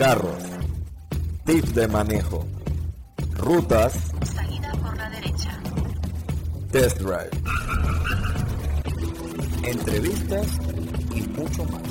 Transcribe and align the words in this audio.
carros, 0.00 0.42
tips 1.44 1.74
de 1.74 1.86
manejo, 1.86 2.46
rutas, 3.36 4.10
Salida 4.24 4.72
por 4.82 4.96
la 4.96 5.10
derecha. 5.10 5.60
test 6.72 7.02
drive, 7.02 7.28
entrevistas 9.62 10.58
y 11.14 11.20
mucho 11.38 11.64
más. 11.66 11.82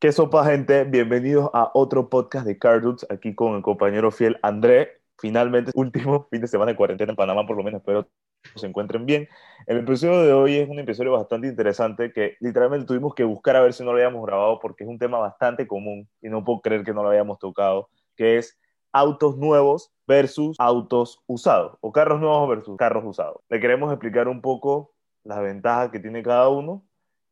¿Qué 0.00 0.10
sopa, 0.10 0.46
gente? 0.46 0.84
Bienvenidos 0.84 1.50
a 1.52 1.70
otro 1.74 2.08
podcast 2.08 2.46
de 2.46 2.58
Cardudes, 2.58 3.06
aquí 3.10 3.34
con 3.34 3.56
el 3.56 3.60
compañero 3.60 4.10
fiel 4.10 4.38
André. 4.40 5.02
Finalmente, 5.18 5.70
último 5.74 6.28
fin 6.30 6.40
de 6.40 6.48
semana 6.48 6.72
de 6.72 6.76
cuarentena 6.78 7.12
en 7.12 7.16
Panamá, 7.16 7.46
por 7.46 7.58
lo 7.58 7.62
menos, 7.62 7.80
espero 7.80 8.04
que 8.04 8.27
se 8.54 8.66
encuentren 8.66 9.06
bien. 9.06 9.28
El 9.66 9.78
episodio 9.78 10.22
de 10.22 10.32
hoy 10.32 10.56
es 10.56 10.68
un 10.68 10.78
episodio 10.78 11.12
bastante 11.12 11.48
interesante 11.48 12.12
que 12.12 12.36
literalmente 12.40 12.86
tuvimos 12.86 13.14
que 13.14 13.24
buscar 13.24 13.56
a 13.56 13.60
ver 13.60 13.72
si 13.72 13.82
no 13.84 13.92
lo 13.92 13.98
habíamos 13.98 14.24
grabado 14.24 14.58
porque 14.60 14.84
es 14.84 14.90
un 14.90 14.98
tema 14.98 15.18
bastante 15.18 15.66
común 15.66 16.08
y 16.22 16.28
no 16.28 16.44
puedo 16.44 16.60
creer 16.60 16.84
que 16.84 16.94
no 16.94 17.02
lo 17.02 17.10
hayamos 17.10 17.38
tocado, 17.38 17.88
que 18.16 18.38
es 18.38 18.58
autos 18.92 19.36
nuevos 19.36 19.92
versus 20.06 20.56
autos 20.58 21.22
usados, 21.26 21.76
o 21.80 21.92
carros 21.92 22.20
nuevos 22.20 22.48
versus 22.48 22.76
carros 22.76 23.04
usados. 23.04 23.42
Le 23.48 23.60
queremos 23.60 23.92
explicar 23.92 24.28
un 24.28 24.40
poco 24.40 24.92
las 25.24 25.40
ventajas 25.40 25.90
que 25.90 26.00
tiene 26.00 26.22
cada 26.22 26.48
uno 26.48 26.82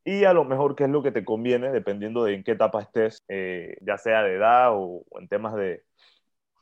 y 0.05 0.23
a 0.23 0.33
lo 0.33 0.45
mejor 0.45 0.75
qué 0.75 0.85
es 0.85 0.89
lo 0.89 1.03
que 1.03 1.11
te 1.11 1.25
conviene 1.25 1.71
dependiendo 1.71 2.23
de 2.23 2.35
en 2.35 2.43
qué 2.43 2.51
etapa 2.51 2.81
estés, 2.81 3.25
eh, 3.27 3.77
ya 3.81 3.97
sea 3.97 4.23
de 4.23 4.35
edad 4.35 4.69
o 4.73 5.03
en 5.19 5.27
temas 5.27 5.55
de, 5.55 5.83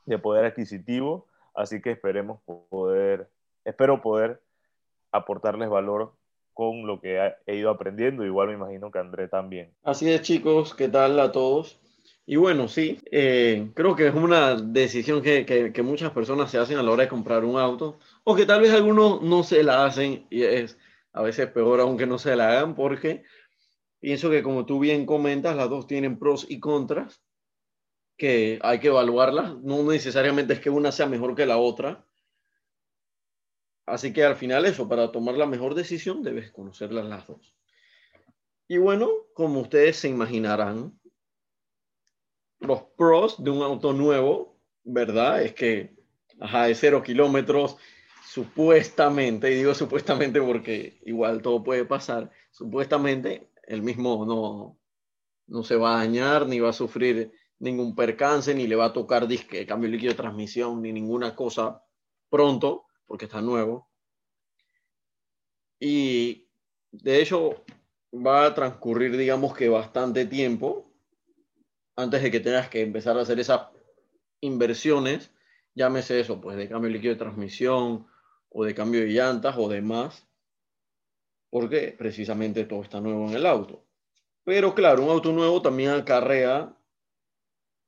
de, 0.06 0.18
poder 0.18 0.46
adquisitivo. 0.46 1.28
Así 1.54 1.80
que 1.80 1.92
esperemos 1.92 2.40
poder, 2.42 3.28
espero 3.64 4.00
poder 4.00 4.42
aportarles 5.12 5.68
valor 5.68 6.12
con 6.52 6.86
lo 6.86 7.00
que 7.00 7.18
he 7.46 7.56
ido 7.56 7.70
aprendiendo. 7.70 8.24
Igual 8.24 8.48
me 8.48 8.54
imagino 8.54 8.90
que 8.90 8.98
André 8.98 9.28
también. 9.28 9.74
Así 9.82 10.10
es, 10.10 10.22
chicos, 10.22 10.74
¿qué 10.74 10.88
tal 10.88 11.20
a 11.20 11.32
todos? 11.32 11.80
Y 12.24 12.36
bueno, 12.36 12.66
sí, 12.66 12.98
eh, 13.12 13.70
creo 13.74 13.94
que 13.94 14.08
es 14.08 14.14
una 14.14 14.56
decisión 14.56 15.22
que, 15.22 15.46
que, 15.46 15.72
que, 15.72 15.82
muchas 15.82 16.10
personas 16.10 16.50
se 16.50 16.58
hacen 16.58 16.76
a 16.76 16.82
la 16.82 16.90
hora 16.90 17.04
de 17.04 17.08
comprar 17.08 17.44
un 17.44 17.56
auto, 17.56 17.98
o 18.24 18.34
que 18.34 18.46
tal 18.46 18.62
vez 18.62 18.72
algunos 18.72 19.22
no 19.22 19.44
se 19.44 19.62
la 19.62 19.84
hacen 19.84 20.26
y 20.28 20.42
es 20.42 20.76
a 21.12 21.22
veces 21.22 21.48
peor 21.50 21.80
aunque 21.80 22.06
no 22.06 22.18
se 22.18 22.34
la 22.34 22.50
hagan, 22.50 22.74
porque 22.74 23.22
pienso 24.00 24.30
que 24.30 24.42
como 24.42 24.66
tú 24.66 24.80
bien 24.80 25.06
comentas, 25.06 25.56
las 25.56 25.70
dos 25.70 25.86
tienen 25.86 26.18
pros 26.18 26.46
y 26.48 26.58
contras, 26.58 27.22
que 28.16 28.58
hay 28.62 28.80
que 28.80 28.88
evaluarlas, 28.88 29.56
no 29.62 29.82
necesariamente 29.82 30.54
es 30.54 30.60
que 30.60 30.70
una 30.70 30.92
sea 30.92 31.06
mejor 31.06 31.34
que 31.34 31.46
la 31.46 31.58
otra. 31.58 32.04
Así 33.86 34.12
que 34.12 34.24
al 34.24 34.36
final 34.36 34.66
eso, 34.66 34.88
para 34.88 35.12
tomar 35.12 35.36
la 35.36 35.46
mejor 35.46 35.74
decisión 35.74 36.22
debes 36.22 36.50
conocerlas 36.50 37.06
las 37.06 37.26
dos. 37.26 37.54
Y 38.68 38.78
bueno, 38.78 39.08
como 39.32 39.60
ustedes 39.60 39.96
se 39.96 40.08
imaginarán, 40.08 40.98
los 42.58 42.82
pros 42.96 43.42
de 43.42 43.50
un 43.50 43.62
auto 43.62 43.92
nuevo, 43.92 44.58
¿verdad? 44.82 45.42
Es 45.42 45.54
que, 45.54 45.96
ajá, 46.40 46.66
de 46.66 46.74
cero 46.74 47.02
kilómetros, 47.02 47.76
supuestamente, 48.26 49.52
y 49.52 49.54
digo 49.54 49.72
supuestamente 49.74 50.42
porque 50.42 50.98
igual 51.04 51.40
todo 51.42 51.62
puede 51.62 51.84
pasar, 51.84 52.30
supuestamente 52.50 53.50
el 53.66 53.82
mismo 53.82 54.26
no, 54.26 54.78
no 55.46 55.62
se 55.62 55.76
va 55.76 55.94
a 55.94 55.98
dañar, 55.98 56.46
ni 56.46 56.58
va 56.58 56.70
a 56.70 56.74
sufrir 56.74 57.32
ningún 57.58 57.94
percance, 57.94 58.52
ni 58.52 58.66
le 58.66 58.76
va 58.76 58.86
a 58.86 58.92
tocar 58.92 59.28
disque, 59.28 59.64
cambio 59.64 59.88
líquido 59.88 60.10
de 60.10 60.16
transmisión, 60.16 60.82
ni 60.82 60.92
ninguna 60.92 61.36
cosa 61.36 61.82
pronto, 62.28 62.85
porque 63.06 63.26
está 63.26 63.40
nuevo. 63.40 63.88
Y 65.78 66.48
de 66.90 67.20
hecho 67.20 67.64
va 68.12 68.46
a 68.46 68.54
transcurrir, 68.54 69.16
digamos 69.16 69.54
que 69.54 69.68
bastante 69.68 70.26
tiempo 70.26 70.86
antes 71.96 72.22
de 72.22 72.30
que 72.30 72.40
tengas 72.40 72.68
que 72.68 72.82
empezar 72.82 73.16
a 73.16 73.22
hacer 73.22 73.40
esas 73.40 73.68
inversiones, 74.40 75.30
llámese 75.74 76.20
eso, 76.20 76.40
pues 76.40 76.56
de 76.56 76.68
cambio 76.68 76.90
líquido 76.90 77.14
de 77.14 77.18
transmisión 77.18 78.06
o 78.50 78.64
de 78.64 78.74
cambio 78.74 79.00
de 79.00 79.08
llantas 79.08 79.56
o 79.58 79.68
demás, 79.68 80.26
porque 81.50 81.94
precisamente 81.96 82.64
todo 82.64 82.82
está 82.82 83.00
nuevo 83.00 83.28
en 83.28 83.34
el 83.34 83.46
auto. 83.46 83.84
Pero 84.44 84.74
claro, 84.74 85.02
un 85.02 85.10
auto 85.10 85.32
nuevo 85.32 85.60
también 85.62 85.90
acarrea 85.90 86.76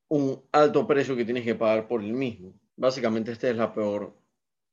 un 0.09 0.43
alto 0.53 0.87
precio 0.87 1.15
que 1.15 1.25
tienes 1.25 1.45
que 1.45 1.55
pagar 1.55 1.87
por 1.87 2.03
el 2.03 2.13
mismo. 2.13 2.55
Básicamente 2.77 3.31
esta 3.33 3.51
es 3.51 3.57
la 3.57 3.75
peor, 3.75 4.18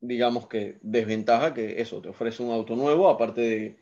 digamos 0.07 0.47
que 0.47 0.77
desventaja 0.81 1.53
que 1.53 1.81
eso, 1.81 2.01
te 2.01 2.09
ofrece 2.09 2.43
un 2.43 2.51
auto 2.51 2.75
nuevo, 2.75 3.09
aparte 3.09 3.41
de 3.41 3.77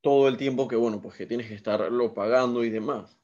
todo 0.00 0.28
el 0.28 0.36
tiempo 0.36 0.68
que, 0.68 0.76
bueno, 0.76 1.00
pues 1.00 1.16
que 1.16 1.26
tienes 1.26 1.48
que 1.48 1.54
estarlo 1.54 2.14
pagando 2.14 2.64
y 2.64 2.70
demás. 2.70 3.18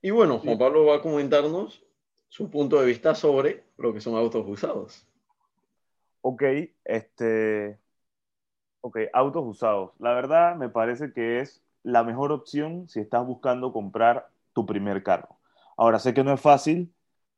Y 0.00 0.10
bueno, 0.10 0.38
Juan 0.38 0.58
Pablo 0.58 0.86
va 0.86 0.96
a 0.96 1.02
comentarnos 1.02 1.84
su 2.28 2.50
punto 2.50 2.80
de 2.80 2.86
vista 2.86 3.14
sobre 3.14 3.62
lo 3.76 3.92
que 3.92 4.00
son 4.00 4.16
autos 4.16 4.44
usados. 4.48 5.06
Ok, 6.22 6.42
este, 6.84 7.78
ok, 8.80 8.98
autos 9.12 9.44
usados. 9.46 9.92
La 9.98 10.14
verdad 10.14 10.56
me 10.56 10.68
parece 10.68 11.12
que 11.12 11.40
es 11.40 11.62
la 11.82 12.04
mejor 12.04 12.32
opción 12.32 12.88
si 12.88 13.00
estás 13.00 13.26
buscando 13.26 13.72
comprar 13.72 14.28
tu 14.54 14.66
primer 14.66 15.02
carro. 15.02 15.38
Ahora, 15.76 15.98
sé 15.98 16.14
que 16.14 16.24
no 16.24 16.32
es 16.32 16.40
fácil 16.40 16.92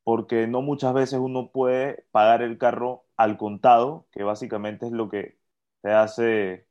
porque 0.04 0.46
no 0.46 0.62
muchas 0.62 0.94
veces 0.94 1.18
uno 1.20 1.50
puede 1.52 2.06
pagar 2.12 2.42
el 2.42 2.58
carro 2.58 3.06
al 3.16 3.36
contado, 3.38 4.06
que 4.12 4.22
básicamente 4.24 4.86
es 4.86 4.92
lo 4.92 5.08
que 5.10 5.38
se 5.82 5.92
hace, 5.92 6.68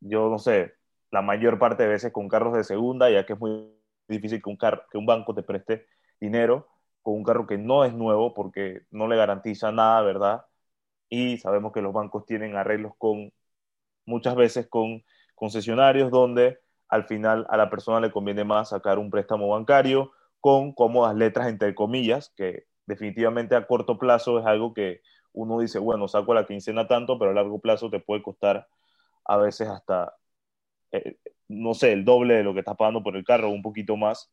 yo 0.00 0.28
no 0.30 0.38
sé, 0.38 0.74
la 1.10 1.22
mayor 1.22 1.58
parte 1.58 1.84
de 1.84 1.90
veces 1.90 2.12
con 2.12 2.28
carros 2.28 2.54
de 2.54 2.64
segunda, 2.64 3.10
ya 3.10 3.26
que 3.26 3.34
es 3.34 3.40
muy 3.40 3.72
difícil 4.08 4.42
que 4.42 4.50
un, 4.50 4.56
car 4.56 4.86
que 4.90 4.98
un 4.98 5.06
banco 5.06 5.34
te 5.34 5.42
preste 5.42 5.86
dinero 6.20 6.68
con 7.02 7.14
un 7.14 7.24
carro 7.24 7.46
que 7.46 7.58
no 7.58 7.84
es 7.84 7.94
nuevo 7.94 8.34
porque 8.34 8.82
no 8.90 9.08
le 9.08 9.16
garantiza 9.16 9.72
nada, 9.72 10.02
¿verdad? 10.02 10.46
Y 11.08 11.38
sabemos 11.38 11.72
que 11.72 11.82
los 11.82 11.92
bancos 11.92 12.26
tienen 12.26 12.56
arreglos 12.56 12.94
con 12.98 13.32
muchas 14.06 14.36
veces 14.36 14.68
con 14.68 15.04
concesionarios 15.34 16.10
donde 16.10 16.60
al 16.88 17.04
final 17.06 17.46
a 17.50 17.56
la 17.56 17.70
persona 17.70 18.00
le 18.00 18.12
conviene 18.12 18.44
más 18.44 18.70
sacar 18.70 18.98
un 18.98 19.10
préstamo 19.10 19.48
bancario 19.48 20.12
con 20.42 20.74
cómodas 20.74 21.16
letras 21.16 21.48
entre 21.48 21.74
comillas, 21.74 22.30
que 22.36 22.66
definitivamente 22.86 23.54
a 23.56 23.66
corto 23.66 23.98
plazo 23.98 24.40
es 24.40 24.44
algo 24.44 24.74
que 24.74 25.00
uno 25.32 25.60
dice, 25.60 25.78
bueno, 25.78 26.08
saco 26.08 26.34
la 26.34 26.46
quincena 26.46 26.86
tanto, 26.88 27.18
pero 27.18 27.30
a 27.30 27.34
largo 27.34 27.60
plazo 27.60 27.88
te 27.88 28.00
puede 28.00 28.22
costar 28.22 28.68
a 29.24 29.36
veces 29.38 29.68
hasta 29.68 30.14
eh, 30.92 31.16
no 31.48 31.74
sé, 31.74 31.92
el 31.92 32.04
doble 32.04 32.34
de 32.34 32.42
lo 32.44 32.54
que 32.54 32.60
estás 32.60 32.76
pagando 32.76 33.02
por 33.02 33.16
el 33.16 33.24
carro, 33.24 33.50
un 33.50 33.62
poquito 33.62 33.96
más, 33.96 34.32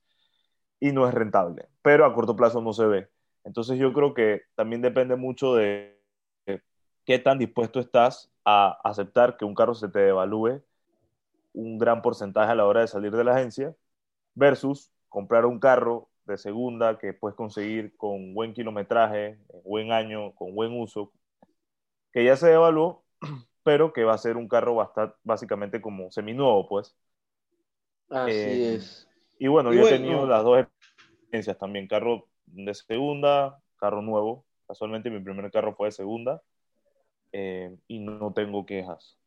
y 0.80 0.92
no 0.92 1.08
es 1.08 1.14
rentable, 1.14 1.68
pero 1.82 2.06
a 2.06 2.14
corto 2.14 2.36
plazo 2.36 2.62
no 2.62 2.74
se 2.74 2.86
ve. 2.86 3.10
Entonces 3.44 3.78
yo 3.80 3.94
creo 3.94 4.14
que 4.14 4.44
también 4.56 4.82
depende 4.82 5.16
mucho 5.16 5.56
de 5.56 6.00
qué 7.06 7.20
tan 7.20 7.40
dispuesto 7.40 7.80
estás 7.80 8.32
a 8.46 8.80
aceptar 8.84 9.38
que 9.38 9.46
un 9.46 9.56
carro 9.56 9.76
se 9.76 9.90
te 9.90 10.00
devalúe 10.00 10.64
un 11.54 11.78
gran 11.78 12.02
porcentaje 12.02 12.52
a 12.52 12.56
la 12.56 12.66
hora 12.66 12.82
de 12.82 12.88
salir 12.88 13.12
de 13.12 13.24
la 13.24 13.36
agencia 13.36 13.76
versus 14.36 14.92
comprar 15.10 15.46
un 15.46 15.60
carro 15.60 16.10
de 16.26 16.38
segunda 16.38 16.98
que 16.98 17.14
puedes 17.14 17.36
conseguir 17.36 17.96
con 17.98 18.34
buen 18.34 18.54
kilometraje, 18.54 19.40
buen 19.66 19.92
año, 19.92 20.34
con 20.36 20.54
buen 20.54 20.80
uso, 20.80 21.12
que 22.14 22.24
ya 22.24 22.36
se 22.36 22.48
devaluó, 22.48 23.04
pero 23.64 23.92
que 23.92 24.04
va 24.04 24.14
a 24.14 24.20
ser 24.20 24.38
un 24.38 24.48
carro 24.48 24.76
bastante, 24.76 25.16
básicamente 25.24 25.82
como 25.82 26.12
seminuevo, 26.12 26.68
pues. 26.68 26.96
Así 28.10 28.32
eh, 28.32 28.76
es. 28.76 29.10
Y 29.40 29.48
bueno, 29.48 29.74
y 29.74 29.78
yo 29.78 29.82
bueno, 29.82 29.96
he 29.96 30.00
tenido 30.00 30.28
las 30.28 30.44
dos 30.44 30.60
experiencias 30.60 31.58
también, 31.58 31.88
carro 31.88 32.28
de 32.46 32.74
segunda, 32.74 33.60
carro 33.78 34.02
nuevo. 34.02 34.46
Casualmente 34.68 35.10
mi 35.10 35.20
primer 35.20 35.50
carro 35.52 35.76
fue 35.76 35.88
de 35.88 35.92
segunda 35.94 36.42
eh, 37.32 37.76
y 37.88 38.00
no 38.00 38.34
tengo 38.34 38.66
quejas. 38.66 39.18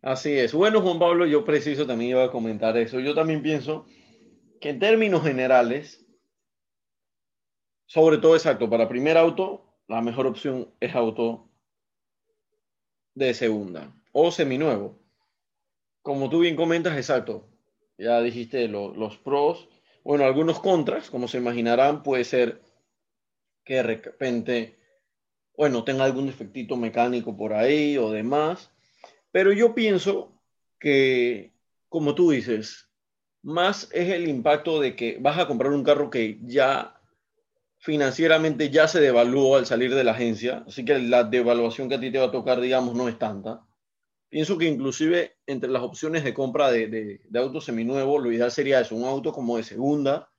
Así 0.00 0.36
es. 0.36 0.52
Bueno, 0.52 0.80
Juan 0.80 0.98
Pablo, 0.98 1.26
yo 1.26 1.44
preciso 1.44 1.86
también 1.86 2.10
iba 2.10 2.24
a 2.24 2.30
comentar 2.30 2.76
eso. 2.76 2.98
Yo 2.98 3.14
también 3.14 3.40
pienso 3.40 3.86
que 4.62 4.70
en 4.70 4.78
términos 4.78 5.24
generales, 5.24 6.06
sobre 7.84 8.18
todo 8.18 8.36
exacto, 8.36 8.70
para 8.70 8.88
primer 8.88 9.18
auto, 9.18 9.66
la 9.88 10.00
mejor 10.00 10.28
opción 10.28 10.72
es 10.78 10.94
auto 10.94 11.50
de 13.14 13.34
segunda 13.34 13.92
o 14.12 14.30
seminuevo. 14.30 15.00
Como 16.00 16.30
tú 16.30 16.38
bien 16.38 16.54
comentas, 16.54 16.96
exacto, 16.96 17.48
ya 17.98 18.22
dijiste 18.22 18.68
lo, 18.68 18.94
los 18.94 19.18
pros, 19.18 19.68
bueno, 20.04 20.24
algunos 20.24 20.60
contras, 20.60 21.10
como 21.10 21.26
se 21.26 21.38
imaginarán, 21.38 22.04
puede 22.04 22.22
ser 22.22 22.62
que 23.64 23.74
de 23.74 23.82
repente, 23.82 24.78
bueno, 25.56 25.82
tenga 25.82 26.04
algún 26.04 26.26
defectito 26.26 26.76
mecánico 26.76 27.36
por 27.36 27.52
ahí 27.52 27.98
o 27.98 28.12
demás, 28.12 28.70
pero 29.32 29.52
yo 29.52 29.74
pienso 29.74 30.40
que, 30.78 31.52
como 31.88 32.14
tú 32.14 32.30
dices, 32.30 32.91
más 33.42 33.88
es 33.92 34.08
el 34.10 34.28
impacto 34.28 34.80
de 34.80 34.96
que 34.96 35.18
vas 35.20 35.38
a 35.38 35.46
comprar 35.46 35.72
un 35.72 35.84
carro 35.84 36.10
que 36.10 36.38
ya 36.42 36.98
financieramente 37.78 38.70
ya 38.70 38.86
se 38.86 39.00
devaluó 39.00 39.56
al 39.56 39.66
salir 39.66 39.94
de 39.94 40.04
la 40.04 40.12
agencia, 40.12 40.64
así 40.68 40.84
que 40.84 40.98
la 41.00 41.24
devaluación 41.24 41.88
que 41.88 41.96
a 41.96 42.00
ti 42.00 42.12
te 42.12 42.18
va 42.18 42.26
a 42.26 42.30
tocar, 42.30 42.60
digamos, 42.60 42.94
no 42.94 43.08
es 43.08 43.18
tanta, 43.18 43.66
pienso 44.32 44.56
que 44.56 44.64
inclusive 44.66 45.36
entre 45.46 45.68
las 45.68 45.82
opciones 45.82 46.24
de 46.24 46.32
compra 46.32 46.70
de, 46.70 46.86
de, 46.86 47.20
de 47.22 47.38
auto 47.38 47.60
seminuevo, 47.60 48.18
lo 48.18 48.32
ideal 48.32 48.50
sería 48.50 48.80
eso, 48.80 48.94
un 48.94 49.04
auto 49.04 49.30
como 49.30 49.58
de 49.58 49.62
segunda. 49.62 50.30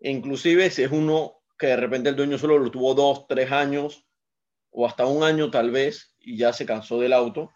E 0.00 0.10
inclusive 0.10 0.70
si 0.70 0.82
es 0.82 0.90
uno 0.90 1.42
que 1.58 1.66
de 1.66 1.76
repente 1.76 2.08
el 2.08 2.16
dueño 2.16 2.38
solo 2.38 2.58
lo 2.58 2.70
tuvo 2.70 2.94
dos, 2.94 3.26
tres 3.26 3.52
años 3.52 4.06
o 4.70 4.86
hasta 4.86 5.04
un 5.04 5.22
año 5.22 5.50
tal 5.50 5.70
vez 5.70 6.14
y 6.18 6.38
ya 6.38 6.54
se 6.54 6.64
cansó 6.64 6.98
del 6.98 7.12
auto. 7.12 7.50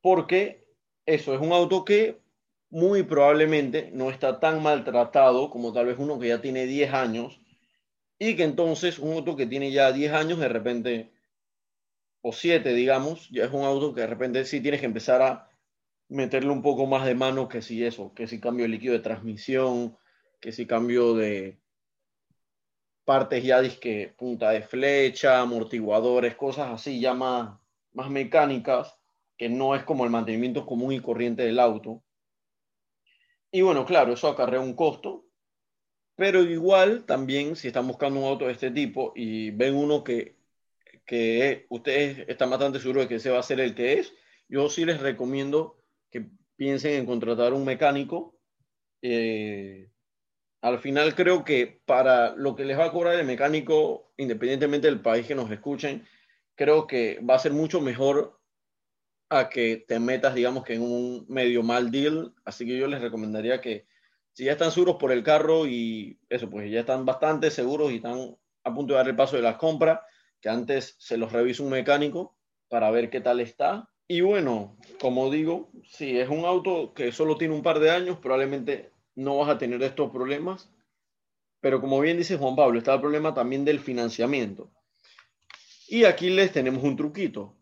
Porque 0.00 0.57
eso 1.08 1.34
es 1.34 1.40
un 1.40 1.52
auto 1.52 1.86
que 1.86 2.20
muy 2.68 3.02
probablemente 3.02 3.90
no 3.94 4.10
está 4.10 4.40
tan 4.40 4.62
maltratado 4.62 5.48
como 5.48 5.72
tal 5.72 5.86
vez 5.86 5.96
uno 5.98 6.18
que 6.18 6.28
ya 6.28 6.42
tiene 6.42 6.66
10 6.66 6.92
años 6.92 7.40
y 8.18 8.36
que 8.36 8.44
entonces 8.44 8.98
un 8.98 9.14
auto 9.14 9.34
que 9.34 9.46
tiene 9.46 9.72
ya 9.72 9.90
10 9.90 10.12
años 10.12 10.38
de 10.38 10.48
repente 10.48 11.10
o 12.20 12.32
7 12.32 12.74
digamos, 12.74 13.30
ya 13.30 13.46
es 13.46 13.52
un 13.52 13.64
auto 13.64 13.94
que 13.94 14.02
de 14.02 14.06
repente 14.06 14.44
sí 14.44 14.60
tienes 14.60 14.80
que 14.80 14.86
empezar 14.86 15.22
a 15.22 15.50
meterle 16.08 16.50
un 16.50 16.60
poco 16.60 16.84
más 16.86 17.06
de 17.06 17.14
mano 17.14 17.48
que 17.48 17.62
si 17.62 17.82
eso, 17.82 18.12
que 18.14 18.26
si 18.26 18.38
cambio 18.38 18.64
de 18.64 18.68
líquido 18.68 18.92
de 18.92 19.00
transmisión, 19.00 19.96
que 20.40 20.52
si 20.52 20.66
cambio 20.66 21.14
de 21.14 21.58
partes 23.06 23.42
ya 23.42 23.62
disque 23.62 24.14
punta 24.18 24.50
de 24.50 24.60
flecha, 24.60 25.40
amortiguadores, 25.40 26.36
cosas 26.36 26.68
así 26.70 27.00
ya 27.00 27.14
más, 27.14 27.58
más 27.94 28.10
mecánicas, 28.10 28.97
que 29.38 29.48
no 29.48 29.74
es 29.74 29.84
como 29.84 30.04
el 30.04 30.10
mantenimiento 30.10 30.66
común 30.66 30.92
y 30.92 31.00
corriente 31.00 31.44
del 31.44 31.60
auto. 31.60 32.02
Y 33.50 33.62
bueno, 33.62 33.86
claro, 33.86 34.12
eso 34.12 34.28
acarrea 34.28 34.60
un 34.60 34.74
costo, 34.74 35.24
pero 36.16 36.42
igual 36.42 37.04
también 37.06 37.56
si 37.56 37.68
están 37.68 37.86
buscando 37.86 38.20
un 38.20 38.26
auto 38.26 38.46
de 38.46 38.52
este 38.52 38.70
tipo 38.70 39.12
y 39.14 39.50
ven 39.52 39.76
uno 39.76 40.04
que, 40.04 40.36
que 41.06 41.66
ustedes 41.70 42.28
están 42.28 42.50
bastante 42.50 42.80
seguros 42.80 43.04
de 43.04 43.08
que 43.08 43.14
ese 43.14 43.30
va 43.30 43.38
a 43.38 43.42
ser 43.42 43.60
el 43.60 43.74
que 43.74 43.94
es, 44.00 44.12
yo 44.48 44.68
sí 44.68 44.84
les 44.84 45.00
recomiendo 45.00 45.78
que 46.10 46.26
piensen 46.56 46.94
en 46.94 47.06
contratar 47.06 47.52
un 47.52 47.64
mecánico. 47.64 48.38
Eh, 49.00 49.90
al 50.60 50.80
final 50.80 51.14
creo 51.14 51.44
que 51.44 51.80
para 51.86 52.34
lo 52.34 52.56
que 52.56 52.64
les 52.64 52.78
va 52.78 52.86
a 52.86 52.92
cobrar 52.92 53.14
el 53.14 53.26
mecánico, 53.26 54.12
independientemente 54.16 54.88
del 54.88 55.00
país 55.00 55.26
que 55.26 55.36
nos 55.36 55.50
escuchen, 55.50 56.06
creo 56.56 56.86
que 56.86 57.20
va 57.20 57.36
a 57.36 57.38
ser 57.38 57.52
mucho 57.52 57.80
mejor 57.80 58.37
a 59.30 59.48
que 59.48 59.84
te 59.86 59.98
metas, 59.98 60.34
digamos 60.34 60.64
que 60.64 60.74
en 60.74 60.82
un 60.82 61.26
medio 61.28 61.62
mal 61.62 61.90
deal. 61.90 62.34
Así 62.44 62.66
que 62.66 62.78
yo 62.78 62.86
les 62.86 63.00
recomendaría 63.00 63.60
que 63.60 63.86
si 64.32 64.44
ya 64.44 64.52
están 64.52 64.70
seguros 64.70 64.96
por 64.96 65.12
el 65.12 65.22
carro 65.22 65.66
y 65.66 66.18
eso, 66.28 66.48
pues 66.48 66.70
ya 66.70 66.80
están 66.80 67.04
bastante 67.04 67.50
seguros 67.50 67.90
y 67.92 67.96
están 67.96 68.36
a 68.64 68.74
punto 68.74 68.92
de 68.92 68.98
dar 68.98 69.08
el 69.08 69.16
paso 69.16 69.36
de 69.36 69.42
las 69.42 69.56
compras, 69.56 70.00
que 70.40 70.48
antes 70.48 70.94
se 70.98 71.16
los 71.16 71.32
revise 71.32 71.62
un 71.62 71.70
mecánico 71.70 72.36
para 72.68 72.90
ver 72.90 73.10
qué 73.10 73.20
tal 73.20 73.40
está. 73.40 73.90
Y 74.06 74.20
bueno, 74.20 74.78
como 75.00 75.30
digo, 75.30 75.70
si 75.84 76.18
es 76.18 76.28
un 76.28 76.44
auto 76.44 76.94
que 76.94 77.12
solo 77.12 77.36
tiene 77.36 77.54
un 77.54 77.62
par 77.62 77.80
de 77.80 77.90
años, 77.90 78.18
probablemente 78.18 78.92
no 79.14 79.38
vas 79.38 79.48
a 79.48 79.58
tener 79.58 79.82
estos 79.82 80.10
problemas. 80.10 80.70
Pero 81.60 81.80
como 81.80 82.00
bien 82.00 82.16
dice 82.16 82.36
Juan 82.36 82.56
Pablo, 82.56 82.78
está 82.78 82.94
el 82.94 83.00
problema 83.00 83.34
también 83.34 83.64
del 83.64 83.80
financiamiento. 83.80 84.70
Y 85.88 86.04
aquí 86.04 86.30
les 86.30 86.52
tenemos 86.52 86.84
un 86.84 86.96
truquito. 86.96 87.57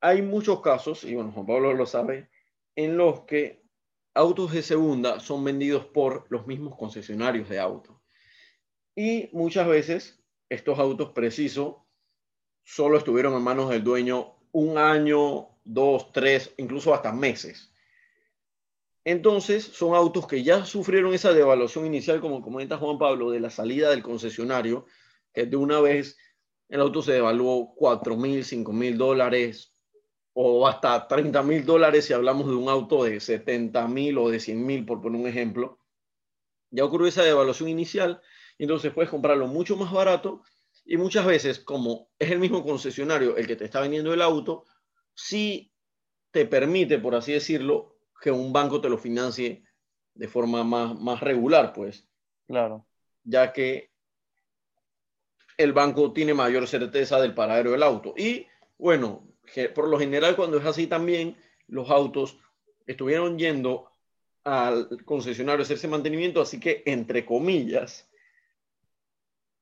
Hay 0.00 0.22
muchos 0.22 0.60
casos, 0.62 1.04
y 1.04 1.14
bueno, 1.14 1.32
Juan 1.32 1.46
Pablo 1.46 1.74
lo 1.74 1.86
sabe, 1.86 2.30
en 2.74 2.96
los 2.96 3.20
que 3.22 3.62
autos 4.14 4.52
de 4.52 4.62
segunda 4.62 5.20
son 5.20 5.44
vendidos 5.44 5.84
por 5.86 6.26
los 6.30 6.46
mismos 6.46 6.76
concesionarios 6.76 7.48
de 7.48 7.60
autos. 7.60 7.96
Y 8.96 9.28
muchas 9.32 9.68
veces 9.68 10.22
estos 10.48 10.78
autos 10.78 11.12
precisos 11.12 11.76
solo 12.62 12.98
estuvieron 12.98 13.34
en 13.34 13.42
manos 13.42 13.70
del 13.70 13.84
dueño 13.84 14.36
un 14.52 14.78
año, 14.78 15.48
dos, 15.64 16.12
tres, 16.12 16.52
incluso 16.56 16.94
hasta 16.94 17.12
meses. 17.12 17.72
Entonces, 19.04 19.64
son 19.64 19.94
autos 19.94 20.26
que 20.26 20.42
ya 20.42 20.64
sufrieron 20.64 21.14
esa 21.14 21.32
devaluación 21.32 21.86
inicial, 21.86 22.20
como 22.20 22.42
comenta 22.42 22.78
Juan 22.78 22.98
Pablo, 22.98 23.30
de 23.30 23.40
la 23.40 23.50
salida 23.50 23.90
del 23.90 24.02
concesionario, 24.02 24.86
que 25.32 25.46
de 25.46 25.56
una 25.56 25.80
vez 25.80 26.18
el 26.68 26.80
auto 26.80 27.02
se 27.02 27.12
devaluó 27.12 27.74
4 27.74 28.16
mil, 28.16 28.44
5 28.44 28.72
mil 28.72 28.98
dólares 28.98 29.72
o 30.32 30.66
hasta 30.66 31.08
30 31.08 31.42
mil 31.42 31.64
dólares 31.64 32.04
si 32.06 32.12
hablamos 32.12 32.46
de 32.46 32.54
un 32.54 32.68
auto 32.68 33.04
de 33.04 33.20
70 33.20 33.86
mil 33.88 34.18
o 34.18 34.30
de 34.30 34.40
100 34.40 34.64
mil, 34.64 34.84
por 34.84 35.00
poner 35.00 35.20
un 35.20 35.26
ejemplo. 35.26 35.78
Ya 36.70 36.84
ocurrió 36.84 37.08
esa 37.08 37.24
devaluación 37.24 37.68
inicial, 37.68 38.20
entonces 38.58 38.92
puedes 38.92 39.10
comprarlo 39.10 39.46
mucho 39.46 39.76
más 39.76 39.92
barato 39.92 40.42
y 40.84 40.96
muchas 40.96 41.26
veces, 41.26 41.60
como 41.60 42.10
es 42.18 42.30
el 42.30 42.38
mismo 42.38 42.64
concesionario 42.64 43.36
el 43.36 43.46
que 43.46 43.56
te 43.56 43.64
está 43.64 43.80
vendiendo 43.80 44.12
el 44.14 44.22
auto, 44.22 44.64
sí 45.14 45.72
te 46.30 46.46
permite, 46.46 46.98
por 46.98 47.14
así 47.14 47.32
decirlo, 47.32 47.96
que 48.20 48.30
un 48.30 48.52
banco 48.52 48.80
te 48.80 48.88
lo 48.88 48.98
financie 48.98 49.64
de 50.14 50.28
forma 50.28 50.62
más, 50.64 50.98
más 50.98 51.20
regular, 51.20 51.72
pues. 51.72 52.08
Claro. 52.46 52.86
Ya 53.24 53.52
que 53.52 53.90
el 55.56 55.72
banco 55.72 56.12
tiene 56.12 56.34
mayor 56.34 56.66
certeza 56.66 57.20
del 57.20 57.34
paradero 57.34 57.72
del 57.72 57.82
auto. 57.82 58.14
Y 58.16 58.46
bueno, 58.78 59.29
por 59.74 59.88
lo 59.88 59.98
general 59.98 60.36
cuando 60.36 60.58
es 60.58 60.66
así 60.66 60.86
también, 60.86 61.36
los 61.68 61.90
autos 61.90 62.38
estuvieron 62.86 63.38
yendo 63.38 63.90
al 64.44 65.04
concesionario 65.04 65.60
a 65.60 65.64
hacerse 65.64 65.88
mantenimiento, 65.88 66.40
así 66.40 66.58
que 66.58 66.82
entre 66.86 67.24
comillas, 67.24 68.08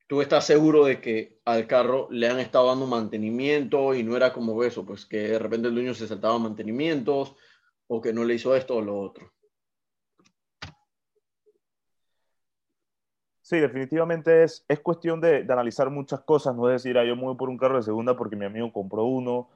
tú 0.06 0.22
estás 0.22 0.46
seguro 0.46 0.86
de 0.86 1.00
que 1.00 1.40
al 1.44 1.66
carro 1.66 2.08
le 2.10 2.28
han 2.28 2.40
estado 2.40 2.68
dando 2.68 2.86
mantenimiento 2.86 3.94
y 3.94 4.02
no 4.02 4.16
era 4.16 4.32
como 4.32 4.62
eso, 4.64 4.84
pues 4.84 5.04
que 5.04 5.18
de 5.18 5.38
repente 5.38 5.68
el 5.68 5.74
dueño 5.74 5.94
se 5.94 6.08
saltaba 6.08 6.38
mantenimientos 6.38 7.36
o 7.86 8.00
que 8.00 8.12
no 8.12 8.24
le 8.24 8.34
hizo 8.34 8.54
esto 8.54 8.76
o 8.76 8.82
lo 8.82 8.98
otro. 8.98 9.32
Sí, 13.48 13.58
definitivamente 13.58 14.42
es, 14.42 14.62
es 14.68 14.80
cuestión 14.80 15.22
de, 15.22 15.46
analizar 15.48 15.88
muchas 15.88 16.20
cosas, 16.20 16.54
no 16.54 16.68
es 16.68 16.82
decir, 16.82 16.98
ah, 16.98 17.04
yo 17.06 17.16
me 17.16 17.22
voy 17.22 17.34
por 17.34 17.48
un 17.48 17.56
carro 17.56 17.78
de 17.78 17.82
segunda 17.82 18.14
porque 18.14 18.36
mi 18.36 18.44
amigo 18.44 18.70
compró 18.70 19.04
uno. 19.04 19.48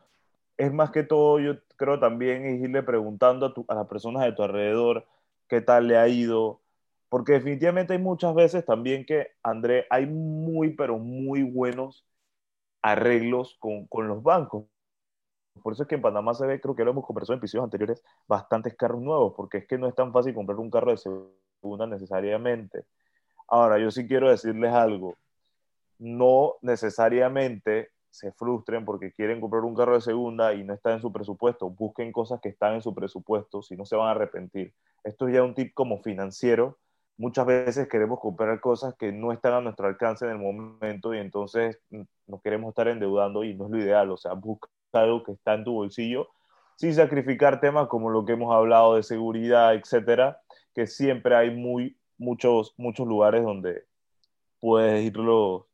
Es 0.62 0.72
más 0.72 0.92
que 0.92 1.02
todo, 1.02 1.40
yo 1.40 1.56
creo 1.76 1.98
también 1.98 2.44
es 2.46 2.60
irle 2.60 2.84
preguntando 2.84 3.46
a, 3.46 3.52
tu, 3.52 3.64
a 3.66 3.74
las 3.74 3.88
personas 3.88 4.22
de 4.22 4.30
tu 4.30 4.44
alrededor 4.44 5.08
qué 5.48 5.60
tal 5.60 5.88
le 5.88 5.96
ha 5.96 6.06
ido, 6.06 6.60
porque 7.08 7.32
definitivamente 7.32 7.94
hay 7.94 7.98
muchas 7.98 8.32
veces 8.32 8.64
también 8.64 9.04
que, 9.04 9.32
André, 9.42 9.86
hay 9.90 10.06
muy, 10.06 10.70
pero 10.76 10.98
muy 10.98 11.42
buenos 11.42 12.06
arreglos 12.80 13.56
con, 13.58 13.88
con 13.88 14.06
los 14.06 14.22
bancos. 14.22 14.66
Por 15.64 15.72
eso 15.72 15.82
es 15.82 15.88
que 15.88 15.96
en 15.96 16.02
Panamá 16.02 16.32
se 16.32 16.46
ve, 16.46 16.60
creo 16.60 16.76
que 16.76 16.84
lo 16.84 16.92
hemos 16.92 17.06
conversado 17.06 17.34
en 17.34 17.38
episodios 17.38 17.64
anteriores, 17.64 18.04
bastantes 18.28 18.76
carros 18.76 19.02
nuevos, 19.02 19.34
porque 19.36 19.58
es 19.58 19.66
que 19.66 19.78
no 19.78 19.88
es 19.88 19.96
tan 19.96 20.12
fácil 20.12 20.32
comprar 20.32 20.60
un 20.60 20.70
carro 20.70 20.92
de 20.92 20.98
segunda 20.98 21.88
necesariamente. 21.88 22.84
Ahora, 23.48 23.80
yo 23.80 23.90
sí 23.90 24.06
quiero 24.06 24.30
decirles 24.30 24.72
algo. 24.72 25.16
No 25.98 26.54
necesariamente 26.62 27.90
se 28.12 28.30
frustren 28.32 28.84
porque 28.84 29.10
quieren 29.10 29.40
comprar 29.40 29.64
un 29.64 29.74
carro 29.74 29.94
de 29.94 30.02
segunda 30.02 30.52
y 30.52 30.62
no 30.64 30.74
está 30.74 30.92
en 30.92 31.00
su 31.00 31.10
presupuesto. 31.10 31.70
Busquen 31.70 32.12
cosas 32.12 32.40
que 32.42 32.50
están 32.50 32.74
en 32.74 32.82
su 32.82 32.94
presupuesto, 32.94 33.62
si 33.62 33.74
no 33.74 33.86
se 33.86 33.96
van 33.96 34.08
a 34.08 34.10
arrepentir. 34.10 34.74
Esto 35.02 35.26
es 35.26 35.34
ya 35.34 35.42
un 35.42 35.54
tip 35.54 35.72
como 35.72 36.02
financiero. 36.02 36.78
Muchas 37.16 37.46
veces 37.46 37.88
queremos 37.88 38.20
comprar 38.20 38.60
cosas 38.60 38.94
que 38.98 39.12
no 39.12 39.32
están 39.32 39.54
a 39.54 39.60
nuestro 39.62 39.86
alcance 39.86 40.26
en 40.26 40.32
el 40.32 40.38
momento 40.38 41.14
y 41.14 41.18
entonces 41.18 41.80
nos 42.26 42.42
queremos 42.42 42.68
estar 42.68 42.86
endeudando 42.88 43.44
y 43.44 43.54
no 43.54 43.64
es 43.64 43.70
lo 43.70 43.78
ideal. 43.78 44.10
O 44.10 44.18
sea, 44.18 44.34
busca 44.34 44.68
algo 44.92 45.22
que 45.22 45.32
está 45.32 45.54
en 45.54 45.64
tu 45.64 45.72
bolsillo, 45.72 46.28
sin 46.76 46.94
sacrificar 46.94 47.60
temas 47.60 47.88
como 47.88 48.10
lo 48.10 48.26
que 48.26 48.32
hemos 48.32 48.54
hablado 48.54 48.96
de 48.96 49.02
seguridad, 49.02 49.74
etcétera, 49.74 50.38
que 50.74 50.86
siempre 50.86 51.34
hay 51.34 51.50
muy, 51.50 51.96
muchos, 52.18 52.74
muchos 52.76 53.06
lugares 53.06 53.42
donde 53.42 53.84
puedes 54.60 55.02
irlo, 55.02 55.66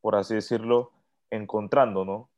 por 0.00 0.14
así 0.14 0.34
decirlo, 0.34 0.92
encontrando, 1.30 2.04
¿no? 2.04 2.30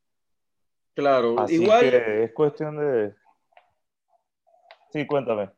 Claro, 0.95 1.41
así 1.41 1.55
igual. 1.55 1.81
Que 1.81 2.25
es 2.25 2.33
cuestión 2.33 2.77
de. 2.77 3.15
Sí, 4.93 5.07
cuéntame. 5.07 5.51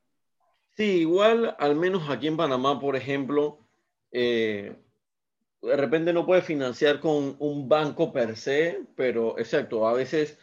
Sí, 0.77 1.01
igual, 1.01 1.55
al 1.59 1.77
menos 1.77 2.09
aquí 2.11 2.27
en 2.27 2.37
Panamá, 2.37 2.81
por 2.81 2.97
ejemplo, 2.97 3.61
eh, 4.11 4.77
de 5.63 5.77
repente 5.77 6.13
no 6.13 6.27
puedes 6.27 6.45
financiar 6.45 7.01
con 7.01 7.37
un 7.39 7.69
banco 7.69 8.13
per 8.13 8.37
se, 8.37 8.85
pero 8.97 9.39
exacto, 9.39 9.87
a 9.87 9.93
veces 9.93 10.39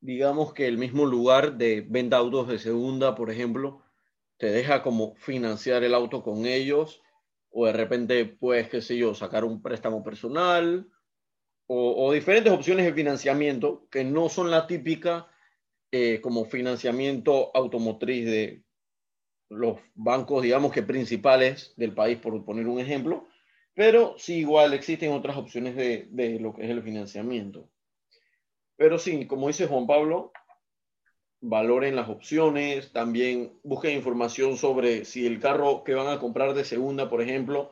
digamos 0.00 0.52
que 0.54 0.66
el 0.66 0.78
mismo 0.78 1.06
lugar 1.06 1.56
de 1.56 1.86
venta 1.88 2.16
autos 2.16 2.48
de 2.48 2.58
segunda, 2.58 3.14
por 3.14 3.30
ejemplo, 3.30 3.82
te 4.38 4.50
deja 4.50 4.82
como 4.82 5.14
financiar 5.16 5.84
el 5.84 5.94
auto 5.94 6.22
con 6.22 6.46
ellos, 6.46 7.02
o 7.50 7.66
de 7.66 7.72
repente 7.72 8.24
puedes, 8.24 8.68
qué 8.68 8.80
sé 8.80 8.96
yo, 8.96 9.14
sacar 9.14 9.44
un 9.44 9.62
préstamo 9.62 10.02
personal, 10.02 10.88
o, 11.72 12.12
diferentes 12.12 12.52
opciones 12.52 12.84
de 12.84 12.92
financiamiento 12.92 13.86
que 13.92 14.02
no 14.02 14.28
son 14.28 14.50
la 14.50 14.66
típica 14.66 15.28
eh, 15.92 16.20
como 16.20 16.44
financiamiento 16.44 17.52
automotriz 17.54 18.26
de 18.26 18.64
los 19.48 19.78
bancos, 19.94 20.42
digamos 20.42 20.72
que 20.72 20.82
principales 20.82 21.72
del 21.76 21.94
país, 21.94 22.18
por 22.18 22.44
poner 22.44 22.66
un 22.66 22.80
ejemplo, 22.80 23.28
pero 23.72 24.16
sí 24.18 24.38
igual 24.38 24.74
existen 24.74 25.12
otras 25.12 25.36
opciones 25.36 25.76
de, 25.76 26.08
de 26.10 26.40
lo 26.40 26.52
que 26.54 26.64
es 26.64 26.70
el 26.70 26.82
financiamiento. 26.82 27.70
Pero 28.76 28.98
sí, 28.98 29.26
como 29.28 29.46
dice 29.46 29.68
Juan 29.68 29.86
Pablo, 29.86 30.32
valoren 31.40 31.94
las 31.94 32.08
opciones, 32.08 32.92
también 32.92 33.52
busquen 33.62 33.96
información 33.96 34.56
sobre 34.56 35.04
si 35.04 35.24
el 35.24 35.38
carro 35.38 35.84
que 35.84 35.94
van 35.94 36.08
a 36.08 36.18
comprar 36.18 36.52
de 36.54 36.64
segunda, 36.64 37.08
por 37.08 37.22
ejemplo, 37.22 37.70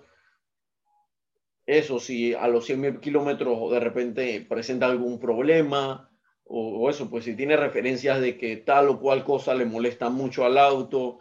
eso, 1.69 2.01
si 2.01 2.33
a 2.33 2.49
los 2.49 2.65
100 2.65 2.99
kilómetros 3.01 3.71
de 3.71 3.79
repente 3.79 4.47
presenta 4.49 4.87
algún 4.87 5.21
problema, 5.21 6.11
o, 6.45 6.79
o, 6.81 6.89
eso, 6.91 7.11
pues 7.11 7.25
si 7.25 7.37
tiene 7.37 7.59
referencias 7.59 8.21
de 8.23 8.39
que 8.39 8.57
tal 8.57 8.89
o 8.89 8.99
cual 8.99 9.23
cosa 9.23 9.55
le 9.55 9.67
molesta 9.67 10.09
mucho 10.09 10.47
al 10.47 10.57
auto, 10.57 11.19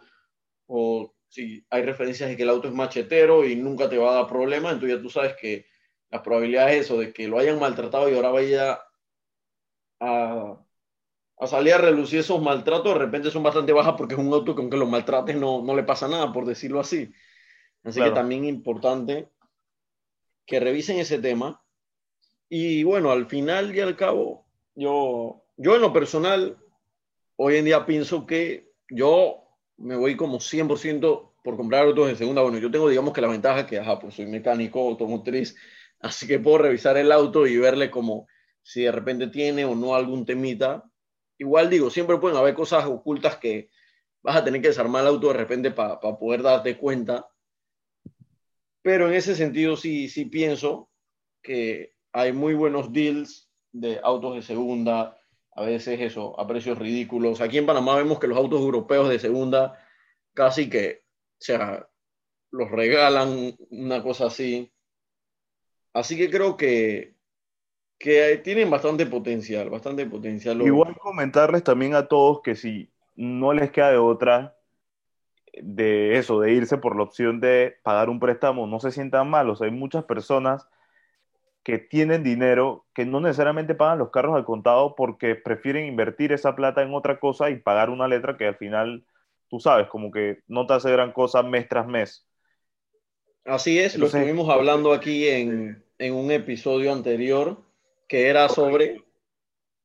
o 0.66 1.14
si 1.28 1.66
hay 1.68 1.82
referencias 1.82 2.30
de 2.30 2.36
que 2.36 2.44
el 2.44 2.48
auto 2.48 2.68
es 2.68 2.74
machetero 2.74 3.44
y 3.46 3.56
nunca 3.56 3.90
te 3.90 3.98
va 3.98 4.10
a 4.12 4.14
dar 4.14 4.26
problema, 4.26 4.70
entonces 4.70 4.96
ya 4.96 5.02
tú 5.02 5.10
sabes 5.10 5.36
que 5.36 5.66
la 6.10 6.22
probabilidad 6.22 6.72
es 6.72 6.86
eso, 6.86 6.98
de 6.98 7.12
que 7.12 7.28
lo 7.28 7.38
hayan 7.38 7.58
maltratado 7.60 8.08
y 8.08 8.14
ahora 8.14 8.30
vaya 8.30 8.80
a, 10.00 10.64
a 11.38 11.46
salir 11.46 11.74
a 11.74 11.78
relucir 11.78 12.20
esos 12.20 12.40
maltratos, 12.40 12.94
de 12.94 12.98
repente 12.98 13.30
son 13.30 13.42
bastante 13.42 13.74
bajas 13.74 13.96
porque 13.98 14.14
es 14.14 14.20
un 14.20 14.32
auto 14.32 14.54
que 14.54 14.62
aunque 14.62 14.78
lo 14.78 14.86
maltrates 14.86 15.36
no, 15.36 15.62
no 15.62 15.76
le 15.76 15.82
pasa 15.82 16.08
nada, 16.08 16.32
por 16.32 16.46
decirlo 16.46 16.80
así. 16.80 17.12
Así 17.84 18.00
Claro. 18.00 18.12
que 18.12 18.14
también 18.14 18.44
importante 18.46 19.28
que 20.48 20.58
revisen 20.58 20.98
ese 20.98 21.18
tema. 21.18 21.62
Y 22.48 22.82
bueno, 22.82 23.12
al 23.12 23.26
final 23.26 23.76
y 23.76 23.80
al 23.80 23.94
cabo, 23.94 24.46
yo, 24.74 25.44
yo 25.58 25.76
en 25.76 25.82
lo 25.82 25.92
personal, 25.92 26.56
hoy 27.36 27.56
en 27.56 27.66
día 27.66 27.84
pienso 27.84 28.26
que 28.26 28.72
yo 28.90 29.44
me 29.76 29.94
voy 29.94 30.16
como 30.16 30.40
100% 30.40 31.34
por 31.44 31.56
comprar 31.56 31.84
autos 31.84 32.08
de 32.08 32.16
segunda. 32.16 32.42
Bueno, 32.42 32.58
yo 32.58 32.70
tengo, 32.70 32.88
digamos 32.88 33.12
que 33.12 33.20
la 33.20 33.28
ventaja 33.28 33.66
que, 33.66 33.78
ajá, 33.78 33.98
pues 33.98 34.14
soy 34.14 34.26
mecánico 34.26 34.80
automotriz, 34.80 35.54
así 36.00 36.26
que 36.26 36.38
puedo 36.38 36.58
revisar 36.58 36.96
el 36.96 37.12
auto 37.12 37.46
y 37.46 37.58
verle 37.58 37.90
como 37.90 38.26
si 38.62 38.82
de 38.82 38.92
repente 38.92 39.28
tiene 39.28 39.66
o 39.66 39.74
no 39.74 39.94
algún 39.94 40.24
temita. 40.24 40.82
Igual 41.36 41.68
digo, 41.68 41.90
siempre 41.90 42.16
pueden 42.16 42.38
haber 42.38 42.54
cosas 42.54 42.86
ocultas 42.86 43.36
que 43.36 43.68
vas 44.22 44.36
a 44.36 44.44
tener 44.44 44.62
que 44.62 44.68
desarmar 44.68 45.02
el 45.02 45.08
auto 45.08 45.28
de 45.28 45.34
repente 45.34 45.70
para 45.70 46.00
poder 46.00 46.42
darte 46.42 46.78
cuenta. 46.78 47.28
Pero 48.82 49.08
en 49.08 49.14
ese 49.14 49.34
sentido 49.34 49.76
sí, 49.76 50.08
sí 50.08 50.24
pienso 50.26 50.90
que 51.42 51.94
hay 52.12 52.32
muy 52.32 52.54
buenos 52.54 52.92
deals 52.92 53.50
de 53.72 54.00
autos 54.02 54.34
de 54.34 54.42
segunda, 54.42 55.18
a 55.52 55.62
veces 55.62 56.00
eso, 56.00 56.38
a 56.38 56.46
precios 56.46 56.78
ridículos. 56.78 57.40
Aquí 57.40 57.58
en 57.58 57.66
Panamá 57.66 57.96
vemos 57.96 58.18
que 58.18 58.28
los 58.28 58.38
autos 58.38 58.60
europeos 58.60 59.08
de 59.08 59.18
segunda 59.18 59.78
casi 60.34 60.70
que, 60.70 61.02
o 61.04 61.40
sea, 61.40 61.88
los 62.50 62.70
regalan, 62.70 63.56
una 63.70 64.02
cosa 64.02 64.26
así. 64.26 64.72
Así 65.92 66.16
que 66.16 66.30
creo 66.30 66.56
que, 66.56 67.14
que 67.98 68.40
tienen 68.44 68.70
bastante 68.70 69.06
potencial, 69.06 69.68
bastante 69.68 70.06
potencial. 70.06 70.62
Igual 70.62 70.96
comentarles 70.98 71.64
también 71.64 71.94
a 71.94 72.06
todos 72.06 72.40
que 72.42 72.54
si 72.54 72.90
no 73.16 73.52
les 73.52 73.70
queda 73.72 73.90
de 73.90 73.98
otra 73.98 74.57
de 75.62 76.18
eso, 76.18 76.40
de 76.40 76.52
irse 76.52 76.78
por 76.78 76.96
la 76.96 77.02
opción 77.04 77.40
de 77.40 77.76
pagar 77.82 78.08
un 78.10 78.20
préstamo, 78.20 78.66
no 78.66 78.80
se 78.80 78.92
sientan 78.92 79.28
mal. 79.30 79.48
O 79.50 79.56
sea, 79.56 79.66
hay 79.66 79.72
muchas 79.72 80.04
personas 80.04 80.68
que 81.62 81.78
tienen 81.78 82.22
dinero 82.22 82.86
que 82.94 83.04
no 83.04 83.20
necesariamente 83.20 83.74
pagan 83.74 83.98
los 83.98 84.10
carros 84.10 84.34
al 84.34 84.44
contado 84.44 84.94
porque 84.96 85.34
prefieren 85.34 85.86
invertir 85.86 86.32
esa 86.32 86.56
plata 86.56 86.82
en 86.82 86.94
otra 86.94 87.20
cosa 87.20 87.50
y 87.50 87.56
pagar 87.56 87.90
una 87.90 88.08
letra 88.08 88.36
que 88.36 88.46
al 88.46 88.56
final, 88.56 89.04
tú 89.48 89.60
sabes, 89.60 89.88
como 89.88 90.10
que 90.10 90.38
no 90.46 90.66
te 90.66 90.74
hace 90.74 90.90
gran 90.90 91.12
cosa 91.12 91.42
mes 91.42 91.68
tras 91.68 91.86
mes. 91.86 92.26
Así 93.44 93.78
es, 93.78 93.94
Entonces- 93.94 94.20
lo 94.20 94.26
estuvimos 94.26 94.48
hablando 94.54 94.92
aquí 94.92 95.28
en, 95.28 95.84
en 95.98 96.14
un 96.14 96.30
episodio 96.30 96.92
anterior 96.92 97.62
que 98.08 98.28
era 98.28 98.48
sobre 98.48 99.02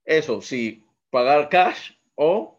eso, 0.05 0.41
si 0.41 0.85
pagar 1.09 1.49
cash 1.49 1.91
o 2.15 2.57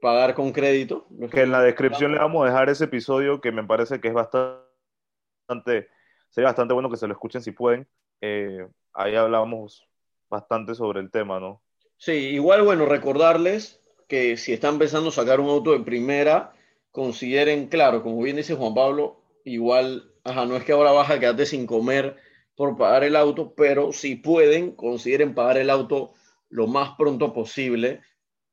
pagar 0.00 0.34
con 0.34 0.52
crédito. 0.52 1.06
Que 1.30 1.42
en 1.42 1.52
la 1.52 1.62
descripción 1.62 2.12
le 2.12 2.18
vamos 2.18 2.42
a 2.42 2.46
dejar 2.46 2.68
ese 2.70 2.84
episodio 2.84 3.40
que 3.40 3.52
me 3.52 3.64
parece 3.64 4.00
que 4.00 4.08
es 4.08 4.14
bastante, 4.14 5.88
sería 6.30 6.48
bastante 6.48 6.74
bueno 6.74 6.90
que 6.90 6.96
se 6.96 7.06
lo 7.06 7.12
escuchen 7.12 7.42
si 7.42 7.52
pueden. 7.52 7.86
Eh, 8.20 8.66
ahí 8.92 9.14
hablamos 9.14 9.86
bastante 10.28 10.74
sobre 10.74 11.00
el 11.00 11.10
tema, 11.10 11.40
¿no? 11.40 11.62
Sí, 11.96 12.12
igual, 12.12 12.62
bueno, 12.62 12.86
recordarles 12.86 13.80
que 14.08 14.36
si 14.36 14.52
están 14.52 14.78
pensando 14.78 15.10
sacar 15.10 15.38
un 15.38 15.50
auto 15.50 15.72
de 15.72 15.80
primera, 15.80 16.52
consideren, 16.90 17.68
claro, 17.68 18.02
como 18.02 18.22
bien 18.22 18.36
dice 18.36 18.54
Juan 18.54 18.74
Pablo, 18.74 19.20
igual, 19.44 20.12
ajá, 20.24 20.46
no 20.46 20.56
es 20.56 20.64
que 20.64 20.72
ahora 20.72 20.92
vas 20.92 21.10
a 21.10 21.20
quedarte 21.20 21.46
sin 21.46 21.66
comer 21.66 22.16
por 22.56 22.76
pagar 22.76 23.04
el 23.04 23.16
auto, 23.16 23.54
pero 23.54 23.92
si 23.92 24.16
pueden, 24.16 24.72
consideren 24.72 25.34
pagar 25.34 25.58
el 25.58 25.70
auto 25.70 26.12
lo 26.48 26.66
más 26.66 26.96
pronto 26.96 27.32
posible, 27.32 28.02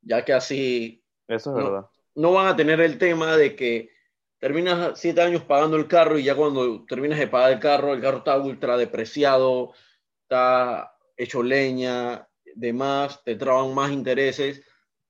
ya 0.01 0.23
que 0.23 0.33
así 0.33 1.03
Eso 1.27 1.51
es 1.51 1.57
No. 1.57 1.63
verdad. 1.71 1.89
no 2.15 2.31
van 2.33 2.47
a 2.47 2.55
tener 2.55 2.79
el 2.81 2.97
tema 2.97 3.35
de 3.37 3.55
que 3.55 3.89
terminas 4.39 4.99
siete 4.99 5.21
años 5.21 5.43
pagando 5.43 5.77
el 5.77 5.87
carro 5.87 6.17
y 6.17 6.23
ya 6.23 6.35
cuando 6.35 6.83
terminas 6.85 7.19
de 7.19 7.27
pagar 7.27 7.51
el 7.53 7.59
carro, 7.59 7.93
el 7.93 8.01
carro 8.01 8.17
está 8.19 8.37
ultra 8.37 8.75
depreciado, 8.77 9.73
está 10.23 10.93
hecho 11.15 11.43
leña, 11.43 12.27
demás, 12.55 13.23
te 13.23 13.35
traban 13.35 13.73
más 13.73 13.91
intereses. 13.91 14.63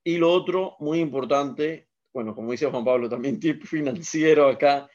Y 0.04 0.16
lo 0.18 0.30
otro, 0.32 0.76
muy 0.80 1.00
importante, 1.00 1.88
bueno, 2.12 2.34
como 2.34 2.52
dice 2.52 2.66
Juan 2.66 2.84
Pablo, 2.84 3.08
también 3.08 3.38
tip 3.40 3.64
financiero 3.64 4.48
acá, 4.48 4.88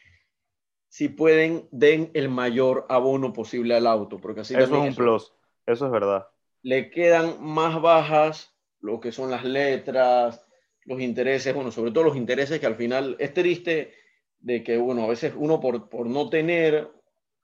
si 0.89 1.10
pueden, 1.10 1.68
den 1.72 2.12
el 2.13 2.30
mayor 2.30 2.86
abono 2.89 3.34
posible 3.34 3.75
al 3.75 3.88
auto, 3.88 4.20
porque 4.20 4.42
así 4.42 4.53
Eso 4.53 4.63
es 4.63 4.70
un 4.72 4.96
plus. 4.96 5.34
Eso 5.65 5.86
es 5.88 5.92
verdad. 5.92 6.27
le 6.62 6.92
quedan 6.92 7.44
más 7.44 7.82
bajas 7.82 8.56
lo 8.80 9.00
que 9.00 9.12
son 9.12 9.32
las 9.32 9.44
letras, 9.44 10.43
los 10.86 11.00
intereses, 11.02 11.54
bueno, 11.54 11.72
sobre 11.72 11.92
todo 11.92 12.04
los 12.04 12.18
intereses 12.18 12.60
que 12.60 12.66
al 12.66 12.75
final 12.75 13.16
es 13.20 13.34
triste 13.34 13.94
de 14.40 14.63
que, 14.63 14.78
bueno, 14.78 15.04
a 15.04 15.08
veces 15.08 15.34
uno 15.36 15.60
por, 15.60 15.90
por 15.90 16.08
no 16.08 16.30
tener 16.30 16.92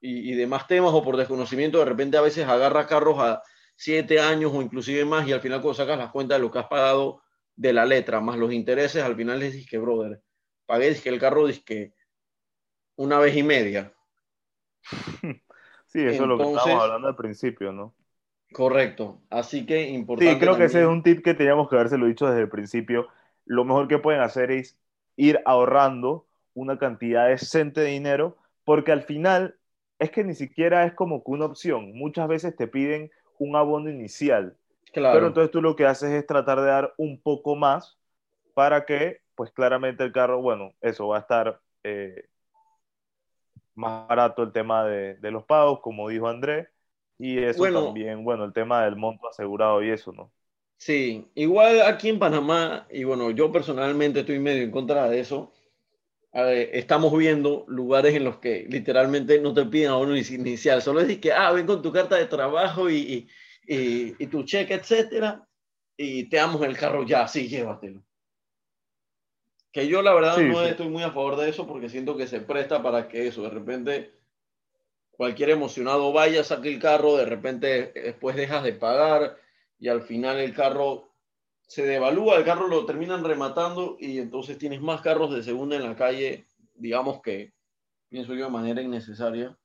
y, 0.01 0.31
y 0.31 0.35
demás 0.35 0.67
temas 0.67 0.93
o 0.93 1.03
por 1.03 1.17
desconocimiento, 1.17 1.79
de 1.79 1.85
repente 1.85 2.17
a 2.17 2.21
veces 2.21 2.45
agarra 2.45 2.87
carros 2.87 3.17
a 3.19 3.41
siete 3.75 4.19
años 4.19 4.51
o 4.53 4.61
inclusive 4.61 5.05
más 5.05 5.27
y 5.27 5.31
al 5.31 5.41
final 5.41 5.61
cuando 5.61 5.75
sacas 5.75 5.97
las 5.97 6.11
cuentas 6.11 6.37
de 6.37 6.43
lo 6.43 6.51
que 6.51 6.59
has 6.59 6.67
pagado 6.67 7.21
de 7.55 7.73
la 7.73 7.85
letra, 7.85 8.19
más 8.19 8.37
los 8.37 8.51
intereses, 8.51 9.03
al 9.03 9.15
final 9.15 9.39
les 9.39 9.53
dije, 9.53 9.77
brother, 9.77 10.21
pagué 10.65 10.95
que 11.01 11.09
el 11.09 11.19
carro 11.19 11.45
que 11.65 11.93
una 12.95 13.19
vez 13.19 13.35
y 13.35 13.43
media. 13.43 13.93
Sí, 15.91 16.01
eso 16.01 16.21
es 16.21 16.29
lo 16.29 16.37
que 16.37 16.43
estábamos 16.43 16.83
hablando 16.83 17.07
al 17.07 17.15
principio, 17.15 17.71
¿no? 17.71 17.95
Correcto. 18.51 19.23
Así 19.31 19.65
que 19.65 19.89
importante. 19.89 20.33
Sí, 20.33 20.39
creo 20.39 20.55
que 20.55 20.65
ese 20.65 20.81
es 20.81 20.87
un 20.87 21.01
tip 21.01 21.23
que 21.23 21.33
teníamos 21.33 21.67
que 21.67 21.77
habérselo 21.77 22.05
dicho 22.05 22.27
desde 22.27 22.41
el 22.41 22.49
principio. 22.49 23.07
Lo 23.49 23.65
mejor 23.65 23.87
que 23.87 23.97
pueden 23.97 24.21
hacer 24.21 24.51
es 24.51 24.77
ir 25.15 25.41
ahorrando 25.45 26.27
una 26.53 26.77
cantidad 26.77 27.27
decente 27.27 27.81
de 27.81 27.87
dinero, 27.87 28.37
porque 28.63 28.91
al 28.91 29.01
final 29.01 29.57
es 29.97 30.11
que 30.11 30.23
ni 30.23 30.35
siquiera 30.35 30.85
es 30.85 30.93
como 30.93 31.23
que 31.23 31.31
una 31.31 31.45
opción. 31.45 31.97
Muchas 31.97 32.27
veces 32.27 32.55
te 32.55 32.67
piden 32.67 33.09
un 33.39 33.55
abono 33.55 33.89
inicial, 33.89 34.55
Claro. 34.93 35.15
pero 35.15 35.27
entonces 35.27 35.49
tú 35.49 35.63
lo 35.63 35.75
que 35.75 35.87
haces 35.87 36.11
es 36.11 36.27
tratar 36.27 36.61
de 36.61 36.67
dar 36.67 36.93
un 36.97 37.19
poco 37.19 37.55
más 37.55 37.97
para 38.53 38.85
que, 38.85 39.21
pues 39.33 39.51
claramente 39.51 40.03
el 40.03 40.11
carro, 40.11 40.41
bueno, 40.43 40.71
eso 40.79 41.07
va 41.07 41.17
a 41.17 41.21
estar 41.21 41.59
eh, 41.83 42.25
más 43.73 44.07
barato 44.07 44.43
el 44.43 44.51
tema 44.51 44.85
de, 44.85 45.15
de 45.15 45.31
los 45.31 45.43
pagos, 45.45 45.79
como 45.81 46.07
dijo 46.09 46.27
André, 46.27 46.69
y 47.17 47.39
eso 47.39 47.59
Bueno. 47.59 47.85
también, 47.85 48.23
bueno, 48.23 48.45
el 48.45 48.53
tema 48.53 48.83
del 48.85 48.95
monto 48.95 49.27
asegurado 49.27 49.81
y 49.81 49.89
eso, 49.89 50.11
¿no? 50.11 50.31
Sí, 50.79 51.27
igual 51.35 51.81
aquí 51.81 52.07
en 52.09 52.19
Panamá, 52.19 52.87
y 52.89 53.03
bueno, 53.03 53.31
yo 53.31 53.51
personalmente 53.51 54.21
estoy 54.21 54.39
medio 54.39 54.63
en 54.63 54.71
contra 54.71 55.09
de 55.09 55.19
eso. 55.19 55.53
eh, 56.33 56.71
estamos 56.73 57.17
viendo 57.17 57.65
lugares 57.69 58.15
en 58.15 58.23
los 58.25 58.37
que 58.39 58.67
literalmente 58.69 59.39
no 59.41 59.53
te 59.53 59.65
piden 59.65 59.91
abono 59.91 60.15
ini- 60.17 60.35
inicial, 60.35 60.81
solo 60.81 61.01
es 61.01 61.19
que, 61.19 61.33
ah, 61.33 61.51
ven 61.53 61.67
con 61.67 61.81
tu 61.81 61.91
carta 61.93 62.17
de 62.17 62.27
trabajo 62.27 62.89
y, 62.89 63.27
y, 63.67 63.75
y- 63.75 64.15
y 64.19 64.27
tu 64.27 64.43
cheque, 64.43 64.75
etcétera, 64.75 65.47
y 65.97 66.29
te 66.29 66.37
damos 66.37 66.61
el 66.63 66.77
carro 66.77 67.05
ya, 67.05 67.27
sí, 67.27 67.47
llévatelo. 67.49 68.03
Que 69.71 69.87
yo 69.87 70.01
la 70.03 70.13
verdad 70.13 70.37
Sí, 70.37 70.43
no 70.43 70.61
sí. 70.63 70.69
estoy 70.69 70.89
muy 70.89 71.03
a 71.03 71.11
favor 71.11 71.35
de 71.37 71.49
eso 71.49 71.67
porque 71.67 71.89
siento 71.89 72.17
que 72.17 72.27
se 72.27 72.41
presta 72.41 72.81
para 72.83 73.07
que 73.07 73.27
eso, 73.27 73.41
de 73.43 73.49
repente 73.49 74.13
cualquier 75.11 75.51
emocionado 75.51 76.11
vaya, 76.13 76.43
saque 76.43 76.69
el 76.73 76.79
carro, 76.79 77.15
de 77.17 77.25
repente 77.25 77.91
después 77.93 78.35
dejas 78.35 78.63
de 78.63 78.73
pagar 78.73 79.37
y 79.79 79.87
al 79.87 80.01
final 80.01 80.37
el 80.39 80.53
carro 80.53 81.09
se 81.61 81.85
devalúa, 81.85 82.35
el 82.35 82.45
carro 82.45 82.67
lo 82.67 82.85
terminan 82.85 83.23
rematando 83.23 83.95
y 83.99 84.19
entonces 84.19 84.57
tienes 84.57 84.81
más 84.81 85.01
carros 85.01 85.33
de 85.33 85.43
segunda 85.43 85.75
en 85.75 85.83
la 85.83 85.95
calle, 85.95 86.47
digamos 86.75 87.21
que 87.21 87.53
pienso 88.09 88.33
yo 88.33 88.45
de 88.45 88.51
manera 88.51 88.81
innecesaria. 88.81 89.55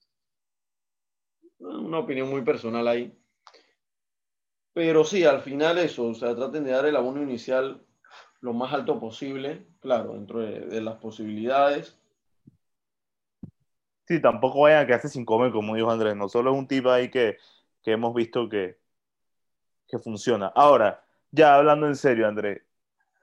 Una 1.58 1.98
opinión 1.98 2.28
muy 2.28 2.42
personal 2.42 2.86
ahí. 2.86 3.16
Pero 4.74 5.04
sí, 5.04 5.24
al 5.24 5.40
final 5.40 5.78
eso, 5.78 6.06
o 6.06 6.14
sea, 6.14 6.34
traten 6.34 6.64
de 6.64 6.72
dar 6.72 6.84
el 6.84 6.96
abono 6.96 7.22
inicial 7.22 7.82
lo 8.40 8.52
más 8.52 8.74
alto 8.74 9.00
posible, 9.00 9.66
claro, 9.80 10.12
dentro 10.12 10.40
de, 10.40 10.80
las 10.82 10.96
posibilidades. 10.96 11.98
Sí, 14.06 14.20
tampoco 14.20 14.62
vayan 14.62 14.82
a 14.82 14.86
quedarse 14.86 15.08
sin 15.08 15.24
comer, 15.24 15.52
como 15.52 15.74
dijo 15.74 15.90
Andrés, 15.90 16.14
no 16.14 16.28
solo 16.28 16.52
es 16.52 16.58
un 16.58 16.68
tip 16.68 16.86
ahí 16.86 17.10
que, 17.10 17.38
que 17.82 17.92
hemos 17.92 18.14
visto 18.14 18.50
que, 18.50 18.83
funciona. 19.98 20.46
Ahora, 20.54 21.00
Ya 21.30 21.56
hablando 21.56 21.88
en 21.88 21.96
serio, 21.96 22.28
André, 22.28 22.62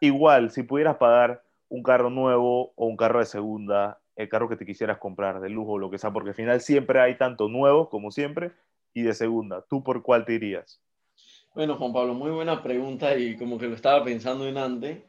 igual, 0.02 0.52
si 0.52 0.64
pudieras 0.64 0.98
pagar 0.98 1.44
un 1.70 1.82
carro 1.84 2.10
nuevo 2.10 2.74
o 2.76 2.86
un 2.88 2.98
carro 2.98 3.20
de 3.20 3.26
segunda, 3.26 4.02
el 4.18 4.28
carro 4.30 4.50
que 4.50 4.58
te 4.58 4.66
quisieras 4.66 4.98
comprar, 4.98 5.40
de 5.40 5.50
lujo 5.50 5.74
o 5.74 5.80
lo 5.80 5.90
que 5.90 5.98
sea, 5.98 6.12
porque 6.12 6.32
al 6.32 6.36
final 6.36 6.62
siempre 6.62 7.00
hay 7.00 7.18
tanto 7.18 7.48
nuevo 7.48 7.90
como 7.90 8.12
siempre 8.12 8.52
y 8.94 9.04
de 9.04 9.14
segunda, 9.14 9.64
¿tú 9.70 9.84
por 9.84 10.04
cuál 10.04 10.26
te 10.26 10.34
irías? 10.34 10.82
Bueno, 11.56 11.76
Juan 11.78 11.94
Pablo, 11.94 12.14
muy 12.14 12.32
buena 12.32 12.62
pregunta 12.62 13.16
y 13.18 13.38
como 13.38 13.58
que 13.58 13.68
lo 13.68 13.76
estaba 13.76 14.04
pensando 14.04 14.48
en 14.48 14.58
antes. 14.58 15.00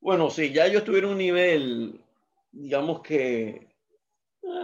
Bueno, 0.00 0.30
si 0.30 0.52
ya 0.52 0.68
yo 0.68 0.80
estuviera 0.80 1.06
en 1.06 1.12
un 1.12 1.18
nivel, 1.18 2.00
digamos 2.52 3.00
que 3.02 3.48
eh, 3.48 3.68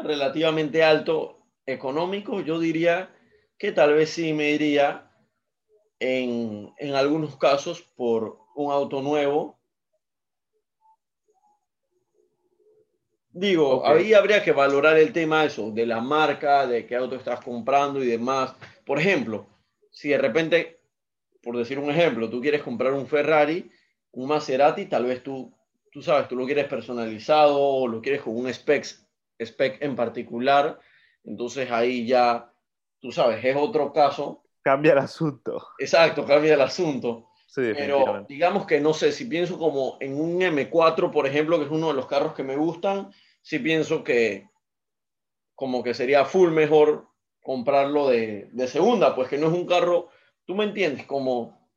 relativamente 0.02 0.83
alto 0.83 1.38
económico, 1.66 2.40
yo 2.40 2.59
diría 2.59 3.11
que 3.59 3.73
tal 3.73 3.94
vez 3.94 4.11
sí 4.11 4.33
me 4.33 4.50
iría 4.50 5.11
en, 5.99 6.73
en 6.79 6.95
algunos 6.95 7.37
casos 7.37 7.83
por 7.97 8.39
un 8.55 8.73
auto 8.73 9.03
nuevo. 9.03 9.59
Digo, 13.31 13.85
ahí 13.85 14.15
habría 14.15 14.45
que 14.45 14.53
valorar 14.53 14.97
el 14.97 15.13
tema 15.13 15.45
eso, 15.45 15.73
de 15.73 15.87
la 15.87 16.01
marca, 16.01 16.69
de 16.69 16.87
qué 16.87 16.95
auto 16.95 17.17
estás 17.17 17.41
comprando 17.41 18.03
y 18.03 18.07
demás. 18.07 18.55
Por 18.87 19.01
ejemplo, 19.01 19.49
si 19.91 20.11
de 20.11 20.19
repente, 20.19 20.79
por 21.43 21.57
decir 21.57 21.81
un 21.81 21.91
ejemplo, 21.91 22.31
tú 22.31 22.41
quieres 22.41 22.63
comprar 22.63 22.93
un 22.93 23.09
Ferrari, 23.09 23.73
un 24.13 24.29
Maserati, 24.29 24.87
tal 24.87 25.07
vez 25.07 25.25
tú, 25.25 25.53
tú 25.91 26.01
sabes, 26.01 26.29
tú 26.29 26.37
lo 26.37 26.47
quieres 26.47 26.67
personalizado 26.67 27.61
o 27.61 27.89
lo 27.89 28.01
quieres 28.01 28.23
con 28.23 28.37
un 28.37 28.47
spec, 28.49 28.87
spec 29.41 29.83
en 29.83 29.97
particular, 29.97 30.79
entonces 31.25 31.73
ahí 31.73 32.07
ya, 32.07 32.53
tú 33.01 33.11
sabes, 33.11 33.45
es 33.45 33.57
otro 33.57 33.93
caso. 33.93 34.44
Cambia 34.64 34.92
el 34.92 34.99
asunto. 34.99 35.68
Exacto, 35.78 36.25
cambia 36.25 36.54
el 36.54 36.61
asunto. 36.62 37.28
Sí, 37.47 37.61
Pero 37.76 38.25
digamos 38.26 38.66
que 38.66 38.80
no 38.80 38.94
sé, 38.94 39.12
si 39.12 39.26
pienso 39.26 39.59
como 39.59 39.99
en 40.00 40.18
un 40.18 40.40
M4, 40.40 41.12
por 41.12 41.26
ejemplo, 41.26 41.59
que 41.59 41.66
es 41.66 41.71
uno 41.71 41.88
de 41.88 41.94
los 41.94 42.06
carros 42.06 42.33
que 42.33 42.42
me 42.42 42.56
gustan, 42.56 43.12
sí 43.42 43.59
pienso 43.59 44.02
que 44.02 44.49
como 45.54 45.83
que 45.83 45.92
sería 45.92 46.25
full 46.25 46.50
mejor 46.50 47.06
comprarlo 47.42 48.09
de, 48.09 48.49
de 48.52 48.66
segunda, 48.66 49.14
pues 49.14 49.28
que 49.28 49.37
no 49.37 49.49
es 49.49 49.52
un 49.52 49.66
carro, 49.66 50.09
tú 50.47 50.54
me 50.54 50.64
entiendes, 50.64 51.04
como, 51.04 51.68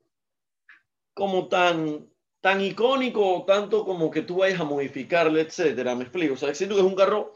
como 1.13 1.49
tan, 1.49 2.07
tan 2.39 2.61
icónico, 2.61 3.43
tanto 3.45 3.83
como 3.83 4.09
que 4.09 4.21
tú 4.21 4.37
vayas 4.37 4.61
a 4.61 4.63
modificarle, 4.63 5.41
etcétera, 5.41 5.93
me 5.93 6.03
explico. 6.03 6.35
O 6.35 6.37
sea, 6.37 6.55
siento 6.55 6.75
que 6.75 6.81
es 6.81 6.87
un 6.87 6.95
carro, 6.95 7.33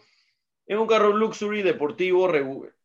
es 0.65 0.77
un 0.77 0.88
carro 0.88 1.12
luxury, 1.12 1.62
deportivo, 1.62 2.27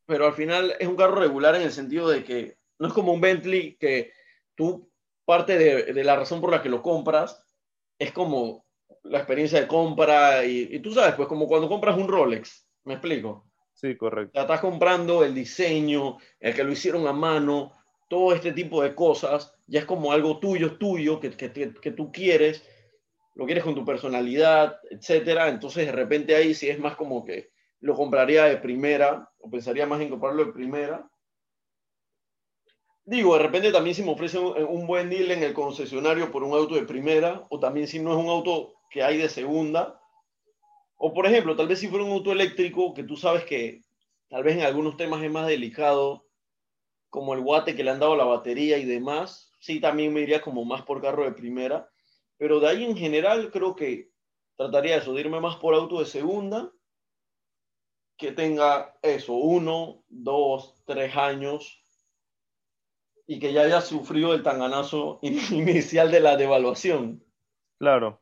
pero 0.07 0.27
al 0.27 0.35
final 0.35 0.75
es 0.79 0.89
un 0.89 0.97
carro 0.97 1.17
regular 1.17 1.55
en 1.57 1.63
el 1.63 1.73
sentido 1.73 2.09
de 2.09 2.25
que 2.25 2.59
no 2.79 2.89
es 2.89 2.93
como 2.93 3.13
un 3.13 3.21
Bentley 3.21 3.77
que 3.77 4.13
tú 4.55 4.91
parte 5.25 5.59
de, 5.59 5.93
de 5.93 6.05
la 6.05 6.17
razón 6.17 6.41
por 6.41 6.51
la 6.51 6.63
que 6.63 6.69
lo 6.69 6.83
compras 6.83 7.43
es 7.99 8.13
como 8.13 8.65
la 9.03 9.19
experiencia 9.19 9.61
de 9.61 9.67
compra 9.69 10.45
y, 10.45 10.69
y 10.71 10.81
tú 10.81 10.93
sabes, 10.93 11.15
pues 11.15 11.29
como 11.29 11.47
cuando 11.47 11.69
compras 11.69 11.97
un 11.97 12.09
Rolex, 12.09 12.67
me 12.85 12.95
explico. 12.95 13.51
Sí, 13.75 13.97
correcto. 13.97 14.33
Ya 14.35 14.43
estás 14.43 14.61
comprando 14.61 15.25
el 15.25 15.35
diseño, 15.35 16.19
el 16.41 16.55
que 16.55 16.65
lo 16.65 16.73
hicieron 16.73 17.07
a 17.07 17.13
mano, 17.13 17.73
todo 18.09 18.33
este 18.33 18.53
tipo 18.53 18.83
de 18.83 18.95
cosas, 18.95 19.55
ya 19.67 19.81
es 19.81 19.87
como 19.87 20.13
algo 20.13 20.39
tuyo, 20.39 20.77
tuyo, 20.79 21.21
que, 21.21 21.31
que, 21.31 21.53
que- 21.53 21.75
que 21.75 21.91
tú 21.91 22.11
quieres, 22.13 22.63
lo 23.35 23.45
quieres 23.47 23.65
con 23.65 23.75
tu 23.75 23.85
personalidad, 23.85 24.79
etcétera. 24.91 25.49
Entonces, 25.49 25.87
de 25.87 25.93
repente 25.93 26.35
ahí 26.35 26.55
sí 26.55 26.69
es 26.69 26.79
más 26.79 26.97
como 26.97 27.25
que 27.25 27.51
lo 27.87 27.95
compraría 27.95 28.47
de 28.47 28.57
primera, 28.57 29.31
o 29.39 29.49
pensaría 29.49 29.87
más 29.87 30.01
en 30.01 30.11
comprarlo 30.11 30.45
de 30.45 30.53
primera. 30.53 31.09
Digo, 33.05 33.37
de 33.37 33.43
repente 33.45 33.71
también 33.71 33.95
si 33.95 34.03
me 34.03 34.11
ofrecen 34.11 34.43
un, 34.43 34.89
buen 34.89 35.09
deal 35.09 35.31
en 35.31 35.45
el 35.45 35.55
concesionario 35.55 36.33
por 36.33 36.43
un 36.43 36.53
auto 36.53 36.75
de 36.75 36.83
primera, 36.83 37.47
o 37.49 37.61
también 37.61 37.87
si 37.87 38.01
no 38.01 38.11
es 38.11 38.19
un 38.19 38.29
auto 38.29 38.75
que 38.91 39.05
hay 39.05 39.19
de 39.19 39.29
segunda, 39.29 40.01
o 40.97 41.15
por 41.15 41.27
ejemplo, 41.27 41.55
tal 41.55 41.69
vez 41.69 41.79
si 41.79 41.87
fuera 41.87 42.05
un 42.05 42.11
auto 42.11 42.33
eléctrico 42.33 42.93
que 42.93 43.05
tú 43.05 43.17
sabes 43.17 43.45
que 43.45 43.83
tal 44.29 44.43
vez 44.43 44.57
en 44.57 44.63
algunos 44.63 44.97
temas 44.97 45.23
es 45.23 45.31
más 45.31 45.47
delicado, 45.47 46.27
como 47.09 47.35
el 47.35 47.41
guate 47.41 47.77
que 47.77 47.85
le 47.85 47.93
han 47.93 48.01
dado 48.01 48.17
la 48.17 48.25
batería 48.25 48.79
y 48.79 48.85
demás, 48.85 49.53
sí 49.61 49.79
también 49.79 50.13
me 50.13 50.23
iría 50.23 50.41
como 50.41 50.65
más 50.65 50.83
por 50.83 51.01
carro 51.01 51.23
de 51.23 51.31
primera, 51.31 51.89
pero 52.37 52.59
de 52.59 52.67
ahí 52.67 52.85
en 52.85 52.97
general 52.97 53.53
creo 53.53 53.77
que 53.77 54.11
trataría 54.57 54.97
eso, 54.97 55.15
de 55.15 55.21
irme 55.21 55.39
más 55.39 55.55
por 55.55 55.73
auto 55.73 56.01
de 56.01 56.07
segunda, 56.07 56.73
que 58.17 58.33
tenga 58.33 58.95
eso, 59.03 59.35
uno, 59.35 60.03
dos, 60.09 60.83
tres 60.87 61.17
años, 61.17 61.83
y 63.27 63.39
que 63.39 63.53
ya 63.53 63.63
haya 63.63 63.81
sufrido 63.81 64.35
el 64.35 64.43
tanganazo 64.43 65.19
inicial 65.23 66.11
de 66.11 66.21
la 66.21 66.37
devaluación. 66.37 67.23
Claro. 67.79 68.21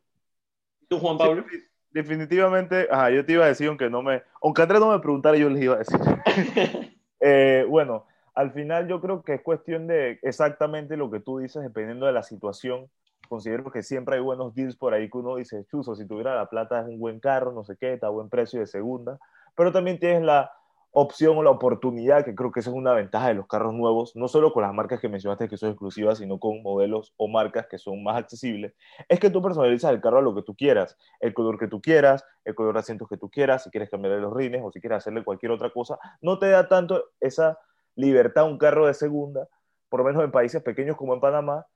¿Tú, 0.89 0.99
Juan 0.99 1.19
Pablo? 1.19 1.45
Sí, 1.51 1.59
definitivamente, 1.91 2.89
ajá, 2.91 3.11
yo 3.11 3.25
te 3.25 3.33
iba 3.33 3.45
a 3.45 3.49
decir, 3.49 3.69
aunque 3.69 3.89
no 3.89 4.03
me, 4.03 4.23
aunque 4.43 4.63
Andrés 4.63 4.81
no 4.81 4.91
me 4.91 4.99
preguntara, 4.99 5.37
yo 5.37 5.49
les 5.49 5.63
iba 5.63 5.75
a 5.75 5.79
decir. 5.79 6.01
Eh, 7.27 7.65
bueno, 7.71 8.05
al 8.35 8.53
final 8.53 8.87
yo 8.87 9.01
creo 9.01 9.23
que 9.23 9.35
es 9.35 9.41
cuestión 9.41 9.87
de 9.87 10.19
exactamente 10.21 10.95
lo 10.99 11.11
que 11.11 11.21
tú 11.21 11.39
dices, 11.39 11.63
dependiendo 11.63 12.05
de 12.05 12.13
la 12.13 12.23
situación. 12.23 12.91
Considero 13.31 13.71
que 13.71 13.83
siempre 13.83 14.17
hay 14.17 14.21
buenos 14.21 14.55
deals 14.55 14.77
por 14.77 14.93
ahí 14.93 15.09
que 15.09 15.17
uno 15.17 15.37
dice, 15.37 15.65
chuzo, 15.71 15.95
si 15.95 16.07
tuviera 16.07 16.35
la 16.35 16.51
plata 16.51 16.81
es 16.81 16.87
un 16.87 16.99
buen 16.99 17.21
carro, 17.21 17.51
no 17.53 17.65
sé 17.65 17.79
qué, 17.81 17.95
está 17.95 18.09
a 18.09 18.11
buen 18.11 18.29
precio 18.29 18.61
de 18.61 18.67
segunda, 18.67 19.19
pero 19.55 19.73
también 19.73 19.99
tienes 19.99 20.23
la 20.23 20.53
opción 20.97 21.37
o 21.37 21.43
la 21.43 21.51
oportunidad, 21.51 22.25
que 22.25 22.37
creo 22.37 22.53
que 22.53 22.61
esa 22.61 22.71
es 22.71 22.77
una 22.77 22.93
ventaja 22.93 23.27
de 23.27 23.35
los 23.35 23.49
carros 23.49 23.75
nuevos, 23.75 24.15
no 24.15 24.29
solo 24.29 24.53
con 24.53 24.63
las 24.63 24.73
marcas 24.73 25.01
que 25.01 25.09
mencionaste 25.09 25.49
que 25.49 25.57
son 25.57 25.71
exclusivas, 25.71 26.19
sino 26.19 26.39
con 26.39 26.63
modelos 26.63 27.13
o 27.17 27.27
marcas 27.27 27.67
que 27.67 27.79
son 27.79 28.05
más 28.05 28.17
accesibles, 28.17 28.75
es 29.09 29.19
que 29.19 29.29
tú 29.29 29.43
personalizas 29.43 29.91
el 29.91 30.01
carro 30.01 30.19
a 30.19 30.23
lo 30.23 30.37
que 30.37 30.43
tú 30.43 30.55
quieras, 30.55 30.97
el 31.19 31.35
color 31.35 31.59
que 31.59 31.67
tú 31.67 31.83
quieras, 31.83 32.25
el 32.45 32.55
color 32.55 32.75
de 32.75 32.81
asientos 32.81 33.09
que 33.09 33.17
tú 33.17 33.29
quieras, 33.29 33.65
si 33.65 33.71
quieres 33.71 33.91
cambiarle 33.91 34.21
los 34.21 34.33
rines 34.33 34.63
o 34.65 34.71
si 34.71 34.81
quieres 34.81 34.99
hacerle 34.99 35.25
cualquier 35.25 35.51
otra 35.51 35.71
cosa, 35.71 35.99
no 36.21 36.39
te 36.39 36.49
da 36.49 36.69
tanto 36.69 37.03
esa 37.19 37.59
libertad 37.97 38.45
un 38.45 38.57
carro 38.57 38.87
de 38.87 38.95
segunda, 38.95 39.49
por 39.89 39.99
lo 40.01 40.07
menos 40.07 40.23
en 40.23 40.31
países 40.31 40.63
pequeños 40.63 40.97
como 40.97 41.13
en 41.15 41.21
Panamá, 41.21 41.67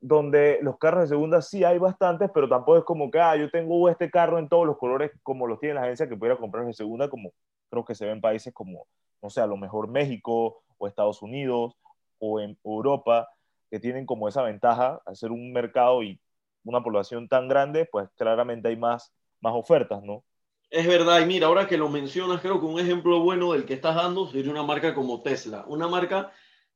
donde 0.00 0.58
los 0.62 0.78
carros 0.78 1.02
de 1.02 1.08
segunda 1.08 1.42
sí 1.42 1.64
hay 1.64 1.78
bastantes, 1.78 2.30
pero 2.32 2.48
tampoco 2.48 2.78
es 2.78 2.84
como 2.84 3.10
que, 3.10 3.18
ah, 3.18 3.36
yo 3.36 3.50
tengo 3.50 3.88
este 3.88 4.10
carro 4.10 4.38
en 4.38 4.48
todos 4.48 4.66
los 4.66 4.78
colores 4.78 5.10
como 5.22 5.46
los 5.46 5.58
tiene 5.58 5.74
la 5.74 5.82
agencia 5.82 6.08
que 6.08 6.16
pudiera 6.16 6.36
comprar 6.36 6.64
de 6.66 6.72
segunda, 6.72 7.08
como 7.08 7.32
creo 7.70 7.84
que 7.84 7.94
se 7.94 8.06
ve 8.06 8.12
en 8.12 8.20
países 8.20 8.54
como, 8.54 8.86
no 9.22 9.30
sé, 9.30 9.40
a 9.40 9.46
lo 9.46 9.56
mejor 9.56 9.88
México 9.88 10.62
o 10.78 10.86
Estados 10.86 11.22
Unidos 11.22 11.76
o 12.18 12.40
en 12.40 12.58
Europa, 12.64 13.28
que 13.70 13.80
tienen 13.80 14.06
como 14.06 14.28
esa 14.28 14.42
ventaja 14.42 15.00
al 15.04 15.16
ser 15.16 15.30
un 15.30 15.52
mercado 15.52 16.02
y 16.02 16.20
una 16.64 16.82
población 16.82 17.28
tan 17.28 17.48
grande, 17.48 17.86
pues 17.90 18.08
claramente 18.16 18.68
hay 18.68 18.76
más, 18.76 19.12
más 19.40 19.54
ofertas, 19.54 20.02
¿no? 20.02 20.24
Es 20.70 20.86
verdad, 20.86 21.20
y 21.20 21.26
mira, 21.26 21.46
ahora 21.46 21.66
que 21.66 21.78
lo 21.78 21.88
mencionas, 21.88 22.42
creo 22.42 22.60
que 22.60 22.66
un 22.66 22.78
ejemplo 22.78 23.20
bueno 23.20 23.52
del 23.52 23.64
que 23.64 23.74
estás 23.74 23.94
dando 23.96 24.26
sería 24.26 24.50
una 24.50 24.62
marca 24.62 24.94
como 24.94 25.22
Tesla. 25.22 25.64
Una 25.66 25.88
marca, 25.88 26.30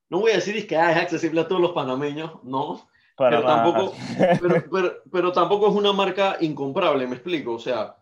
no 0.08 0.20
voy 0.20 0.30
a 0.32 0.37
decir 0.37 0.56
es 0.56 0.64
que 0.64 0.76
ah, 0.76 0.92
es 0.92 0.96
accesible 0.96 1.42
a 1.42 1.48
todos 1.48 1.61
los 1.61 1.72
panameños, 1.72 2.42
no, 2.42 2.88
Para 3.16 3.37
pero 3.37 3.46
tampoco, 3.46 3.94
pero, 4.40 4.64
pero, 4.70 5.03
pero 5.11 5.33
tampoco 5.33 5.68
es 5.68 5.75
una 5.75 5.92
marca 5.92 6.37
incomparable, 6.40 7.07
me 7.07 7.16
explico. 7.16 7.55
O 7.55 7.59
sea, 7.59 7.96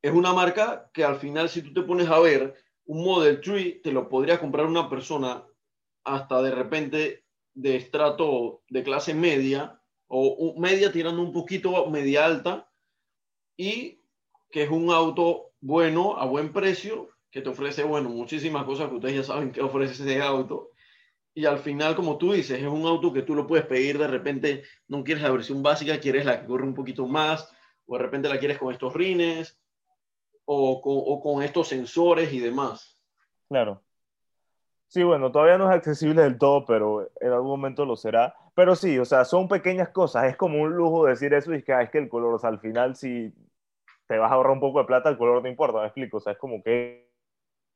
es 0.00 0.12
una 0.12 0.32
marca 0.32 0.90
que 0.92 1.04
al 1.04 1.16
final, 1.16 1.48
si 1.48 1.62
tú 1.62 1.72
te 1.72 1.82
pones 1.82 2.08
a 2.08 2.18
ver, 2.20 2.54
un 2.86 3.04
Model 3.04 3.40
3 3.40 3.82
te 3.82 3.92
lo 3.92 4.08
podría 4.08 4.38
comprar 4.38 4.66
una 4.66 4.88
persona 4.88 5.44
hasta 6.04 6.42
de 6.42 6.50
repente 6.50 7.24
de 7.54 7.76
estrato 7.76 8.62
de 8.68 8.82
clase 8.82 9.14
media 9.14 9.80
o 10.08 10.54
media 10.58 10.92
tirando 10.92 11.22
un 11.22 11.32
poquito 11.32 11.86
media 11.88 12.26
alta 12.26 12.70
y 13.56 14.02
que 14.50 14.64
es 14.64 14.70
un 14.70 14.90
auto 14.90 15.52
bueno 15.60 16.18
a 16.18 16.26
buen 16.26 16.52
precio 16.52 17.08
que 17.30 17.40
te 17.40 17.48
ofrece, 17.48 17.82
bueno, 17.82 18.10
muchísimas 18.10 18.64
cosas 18.64 18.90
que 18.90 18.96
ustedes 18.96 19.14
ya 19.16 19.22
saben 19.22 19.52
que 19.52 19.62
ofrece 19.62 20.02
ese 20.02 20.20
auto. 20.20 20.71
Y 21.34 21.46
al 21.46 21.58
final, 21.58 21.96
como 21.96 22.18
tú 22.18 22.32
dices, 22.32 22.60
es 22.60 22.68
un 22.68 22.86
auto 22.86 23.12
que 23.12 23.22
tú 23.22 23.34
lo 23.34 23.46
puedes 23.46 23.66
pedir 23.66 23.98
de 23.98 24.06
repente, 24.06 24.64
no 24.88 25.02
quieres 25.02 25.22
la 25.22 25.30
versión 25.30 25.62
básica, 25.62 25.98
quieres 25.98 26.26
la 26.26 26.40
que 26.40 26.46
corre 26.46 26.64
un 26.64 26.74
poquito 26.74 27.06
más, 27.06 27.50
o 27.86 27.96
de 27.96 28.02
repente 28.02 28.28
la 28.28 28.38
quieres 28.38 28.58
con 28.58 28.72
estos 28.72 28.92
rines, 28.92 29.58
o 30.44 30.82
con, 30.82 31.20
con 31.20 31.42
estos 31.42 31.68
sensores 31.68 32.32
y 32.32 32.40
demás. 32.40 33.00
Claro. 33.48 33.82
Sí, 34.88 35.02
bueno, 35.02 35.32
todavía 35.32 35.56
no 35.56 35.70
es 35.70 35.74
accesible 35.74 36.20
del 36.22 36.36
todo, 36.36 36.66
pero 36.66 37.10
en 37.18 37.32
algún 37.32 37.48
momento 37.48 37.86
lo 37.86 37.96
será. 37.96 38.34
Pero 38.54 38.76
sí, 38.76 38.98
o 38.98 39.06
sea, 39.06 39.24
son 39.24 39.48
pequeñas 39.48 39.88
cosas. 39.88 40.24
Es 40.24 40.36
como 40.36 40.60
un 40.60 40.76
lujo 40.76 41.06
decir 41.06 41.32
eso 41.32 41.54
y 41.54 41.56
es 41.56 41.64
que, 41.64 41.72
ah, 41.72 41.80
es 41.80 41.90
que 41.90 41.96
el 41.96 42.10
color, 42.10 42.34
o 42.34 42.38
sea, 42.38 42.50
al 42.50 42.60
final 42.60 42.94
si 42.94 43.32
te 44.06 44.18
vas 44.18 44.30
a 44.30 44.34
ahorrar 44.34 44.52
un 44.52 44.60
poco 44.60 44.80
de 44.80 44.84
plata, 44.84 45.08
el 45.08 45.16
color 45.16 45.42
no 45.42 45.48
importa, 45.48 45.80
me 45.80 45.86
explico. 45.86 46.18
O 46.18 46.20
sea, 46.20 46.34
es 46.34 46.38
como 46.38 46.62
que 46.62 47.10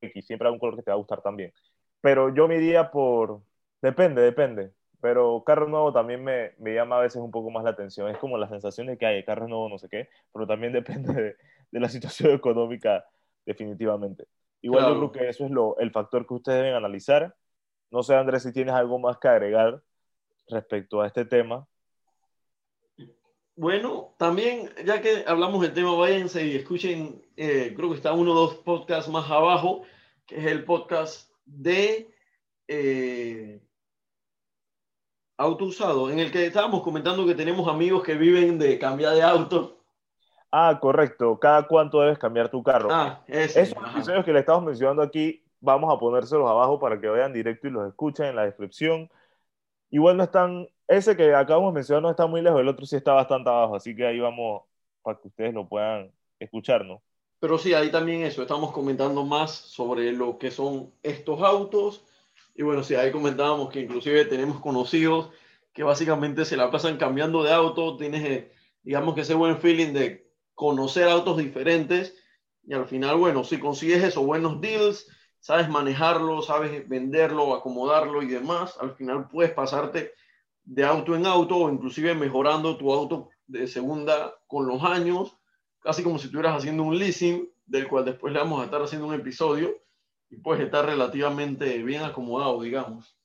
X, 0.03 0.27
siempre 0.27 0.47
hay 0.47 0.53
un 0.53 0.61
color 0.61 0.77
que 0.77 0.83
te 0.83 0.91
va 0.91 0.97
a 0.97 0.99
gustar 0.99 1.23
también. 1.23 1.55
Pero 2.01 2.35
yo 2.35 2.49
me 2.49 2.57
iría 2.57 2.91
por... 2.91 3.43
Depende, 3.83 4.23
depende. 4.23 4.73
Pero 5.01 5.43
carro 5.45 5.69
nuevo 5.69 5.93
también 5.93 6.25
me, 6.25 6.53
me 6.59 6.75
llama 6.75 6.99
a 6.99 7.03
veces 7.03 7.23
un 7.23 7.31
poco 7.31 7.51
más 7.51 7.65
la 7.65 7.71
atención. 7.71 8.09
Es 8.11 8.19
como 8.19 8.39
la 8.39 8.49
sensación 8.49 8.87
de 8.89 8.99
que 8.99 9.07
hay 9.07 9.25
carro 9.25 9.49
nuevo, 9.49 9.69
no 9.69 9.79
sé 9.79 9.89
qué, 9.89 10.09
pero 10.33 10.47
también 10.47 10.73
depende 10.75 11.13
de, 11.15 11.37
de 11.71 11.81
la 11.81 11.89
situación 11.89 12.33
económica, 12.33 13.05
definitivamente. 13.45 14.27
Igual 14.63 14.85
Claro. 14.85 14.95
yo 14.95 15.11
creo 15.11 15.13
que 15.25 15.29
eso 15.31 15.45
es 15.45 15.51
lo, 15.51 15.79
el 15.79 15.91
factor 15.93 16.27
que 16.27 16.35
ustedes 16.35 16.59
deben 16.59 16.75
analizar. 16.75 17.37
No 17.91 18.03
sé, 18.03 18.15
Andrés, 18.17 18.43
si 18.43 18.53
tienes 18.53 18.75
algo 18.75 18.99
más 18.99 19.19
que 19.19 19.29
agregar. 19.29 19.83
respecto 20.49 21.01
a 21.01 21.07
este 21.09 21.25
tema. 21.25 21.67
Bueno, 23.57 24.15
también, 24.19 24.71
ya 24.85 25.01
que 25.01 25.25
hablamos 25.27 25.63
del 25.63 25.73
tema, 25.73 25.95
váyanse 25.95 26.47
y 26.47 26.57
escuchen, 26.57 27.23
eh, 27.37 27.73
creo 27.75 27.91
que 27.91 27.97
está 27.97 28.13
uno 28.13 28.33
o 28.33 28.35
dos 28.35 28.55
podcasts 28.57 29.11
más 29.11 29.31
abajo, 29.31 29.83
que 30.27 30.37
es 30.37 30.47
el 30.47 30.65
podcast 30.65 31.31
de 31.47 32.11
eh, 32.69 33.61
auto 35.39 35.65
usado, 35.65 36.11
en 36.11 36.19
el 36.19 36.31
que 36.31 36.47
estábamos 36.47 36.83
comentando 36.83 37.25
que 37.25 37.35
tenemos 37.35 37.69
amigos 37.69 38.03
que 38.03 38.15
viven 38.15 38.59
de 38.59 38.79
cambiar 38.79 39.15
de 39.15 39.23
auto. 39.23 39.85
Ah, 40.51 40.79
correcto. 40.81 41.39
¿Cada 41.39 41.67
cuánto 41.67 42.01
debes 42.01 42.19
cambiar 42.19 42.51
tu 42.51 42.63
carro? 42.63 42.89
Ah, 42.91 43.23
ese, 43.27 43.63
Esos 43.63 43.77
ajá. 43.79 43.93
episodios 43.93 44.25
que 44.25 44.33
le 44.33 44.41
estamos 44.41 44.65
mencionando 44.65 45.03
aquí, 45.03 45.43
vamos 45.61 45.93
a 45.93 45.99
ponérselos 45.99 46.49
abajo 46.49 46.79
para 46.79 47.01
que 47.01 47.09
vayan 47.09 47.33
directo 47.33 47.69
y 47.69 47.71
los 47.71 47.89
escuchen 47.89 48.27
en 48.27 48.37
la 48.37 48.45
descripción. 48.45 49.11
Igual 49.91 50.17
no 50.17 50.25
están, 50.25 50.69
ese 50.89 51.17
que 51.17 51.35
acabamos 51.35 51.73
de 51.73 51.77
mencionar 51.77 52.03
no 52.03 52.11
está 52.11 52.27
muy 52.27 52.43
lejos, 52.43 52.61
el 52.61 52.69
otro 52.69 52.87
sí 52.87 52.97
está 52.97 53.13
bastante 53.13 53.49
abajo, 53.51 53.77
así 53.77 53.95
que 53.95 54.07
ahí 54.07 54.19
vamos 54.19 54.63
para 55.03 55.19
que 55.19 55.29
ustedes 55.29 55.55
lo 55.55 55.69
puedan 55.69 56.11
escuchar, 56.41 56.85
¿no? 56.85 57.03
Pero 57.39 57.59
sí, 57.59 57.75
ahí 57.75 57.91
también 57.91 58.23
eso, 58.23 58.43
estamos 58.43 58.73
comentando 58.73 59.25
más 59.25 59.53
sobre 59.53 60.13
lo 60.13 60.39
que 60.39 60.51
son 60.51 60.93
estos 61.03 61.43
autos. 61.43 62.05
Y 62.55 62.63
bueno, 62.63 62.83
sí, 62.83 62.95
ahí 62.95 63.13
comentábamos 63.13 63.71
que 63.71 63.81
inclusive 63.81 64.25
tenemos 64.25 64.61
conocidos 64.61 65.31
que 65.73 65.83
básicamente 65.83 66.47
se 66.47 66.57
la 66.57 66.71
pasan 66.71 66.97
cambiando 66.97 67.43
de 67.43 67.53
auto, 67.53 67.99
tienes, 67.99 68.25
eh, 68.25 68.53
digamos 68.83 69.15
que 69.15 69.21
ese 69.21 69.35
buen 69.35 69.59
feeling 69.59 69.93
de 69.93 70.33
conocer 70.55 71.07
autos 71.07 71.37
diferentes 71.37 72.15
y 72.67 72.73
al 72.73 72.87
final, 72.87 73.17
bueno, 73.17 73.45
si 73.45 73.59
consigues 73.59 74.03
esos 74.03 74.25
buenos 74.25 74.59
deals, 74.63 75.07
sabes 75.39 75.69
manejarlo, 75.69 76.41
sabes 76.41 76.89
venderlo, 76.89 77.55
acomodarlo 77.55 78.23
y 78.23 78.27
demás, 78.27 78.79
al 78.81 78.95
final 78.97 79.29
puedes 79.29 79.53
pasarte 79.53 80.13
de 80.65 80.85
auto 80.85 81.15
en 81.15 81.27
auto 81.27 81.57
o 81.59 81.71
inclusive 81.71 82.15
mejorando 82.15 82.79
tu 82.79 82.91
auto 82.91 83.29
de 83.47 83.69
segunda 83.69 84.35
con 84.47 84.67
los 84.67 84.83
años 84.83 85.37
casi 85.87 86.03
como 86.03 86.19
si 86.19 86.27
estuvieras 86.27 86.57
haciendo 86.57 86.83
un 86.83 86.99
leasing, 86.99 87.49
del 87.65 87.87
cual 87.87 88.05
después 88.05 88.33
le 88.33 88.41
vamos 88.41 88.61
a 88.61 88.65
estar 88.65 88.83
haciendo 88.83 89.07
un 89.07 89.15
episodio, 89.15 89.73
y 90.29 90.37
puedes 90.37 90.65
estar 90.65 90.85
relativamente 90.85 91.81
bien 91.85 92.03
acomodado, 92.03 92.61
digamos. 92.61 93.17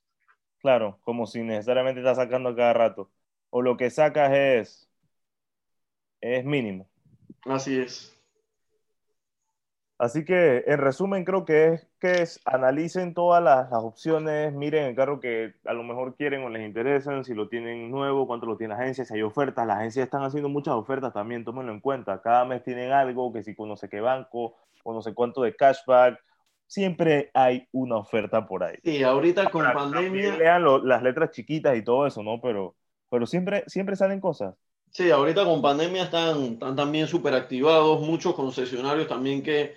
Claro, 0.59 0.99
como 1.01 1.25
si 1.25 1.41
necesariamente 1.41 2.01
estás 2.01 2.17
sacando 2.17 2.49
a 2.49 2.55
cada 2.55 2.73
rato. 2.73 3.09
O 3.49 3.63
lo 3.63 3.77
que 3.77 3.89
sacas 3.89 4.31
es, 4.31 4.87
es 6.21 6.45
mínimo. 6.45 6.87
Así 7.45 7.79
es. 7.79 8.15
Así 10.01 10.25
que, 10.25 10.63
en 10.65 10.79
resumen, 10.79 11.23
creo 11.25 11.45
que 11.45 11.67
es 11.73 11.87
que 11.99 12.23
es, 12.23 12.41
analicen 12.45 13.13
todas 13.13 13.43
las, 13.43 13.69
las 13.69 13.83
opciones, 13.83 14.51
miren 14.51 14.85
el 14.85 14.95
carro 14.95 15.19
que 15.19 15.53
a 15.63 15.73
lo 15.73 15.83
mejor 15.83 16.15
quieren 16.15 16.43
o 16.43 16.49
les 16.49 16.65
interesan, 16.65 17.23
si 17.23 17.35
lo 17.35 17.49
tienen 17.49 17.91
nuevo, 17.91 18.25
cuánto 18.25 18.47
lo 18.47 18.57
tiene 18.57 18.73
la 18.73 18.79
agencia, 18.81 19.05
si 19.05 19.13
hay 19.13 19.21
ofertas. 19.21 19.67
Las 19.67 19.77
agencias 19.77 20.05
están 20.05 20.23
haciendo 20.23 20.49
muchas 20.49 20.73
ofertas 20.73 21.13
también, 21.13 21.45
tómenlo 21.45 21.71
en 21.71 21.79
cuenta. 21.81 22.19
Cada 22.21 22.45
mes 22.45 22.63
tienen 22.63 22.91
algo, 22.91 23.31
que 23.31 23.43
si 23.43 23.53
con 23.55 23.69
no 23.69 23.77
sé 23.77 23.89
qué 23.89 24.01
banco, 24.01 24.55
o 24.83 24.93
no 24.93 25.01
sé 25.03 25.13
cuánto 25.13 25.43
de 25.43 25.55
cashback. 25.55 26.19
Siempre 26.65 27.29
hay 27.35 27.67
una 27.71 27.97
oferta 27.97 28.47
por 28.47 28.63
ahí. 28.63 28.77
Sí, 28.83 29.03
ahorita 29.03 29.49
con 29.51 29.63
Ahora, 29.67 29.73
pandemia, 29.73 30.11
también 30.23 30.37
Lean 30.39 30.63
lo- 30.63 30.83
las 30.83 31.03
letras 31.03 31.31
chiquitas 31.31 31.77
y 31.77 31.83
todo 31.83 32.07
eso, 32.07 32.23
¿no? 32.23 32.41
Pero, 32.41 32.75
pero 33.09 33.25
siempre, 33.27 33.63
siempre 33.67 33.95
salen 33.95 34.19
cosas. 34.19 34.55
sí, 34.91 35.09
ahorita 35.11 35.45
con 35.45 35.61
pandemia 35.61 36.03
están, 36.03 36.43
están 36.53 36.75
también 36.75 37.07
súper 37.07 37.33
activados, 37.33 38.01
muchos 38.01 38.33
concesionarios 38.35 39.07
también 39.07 39.43
que, 39.43 39.75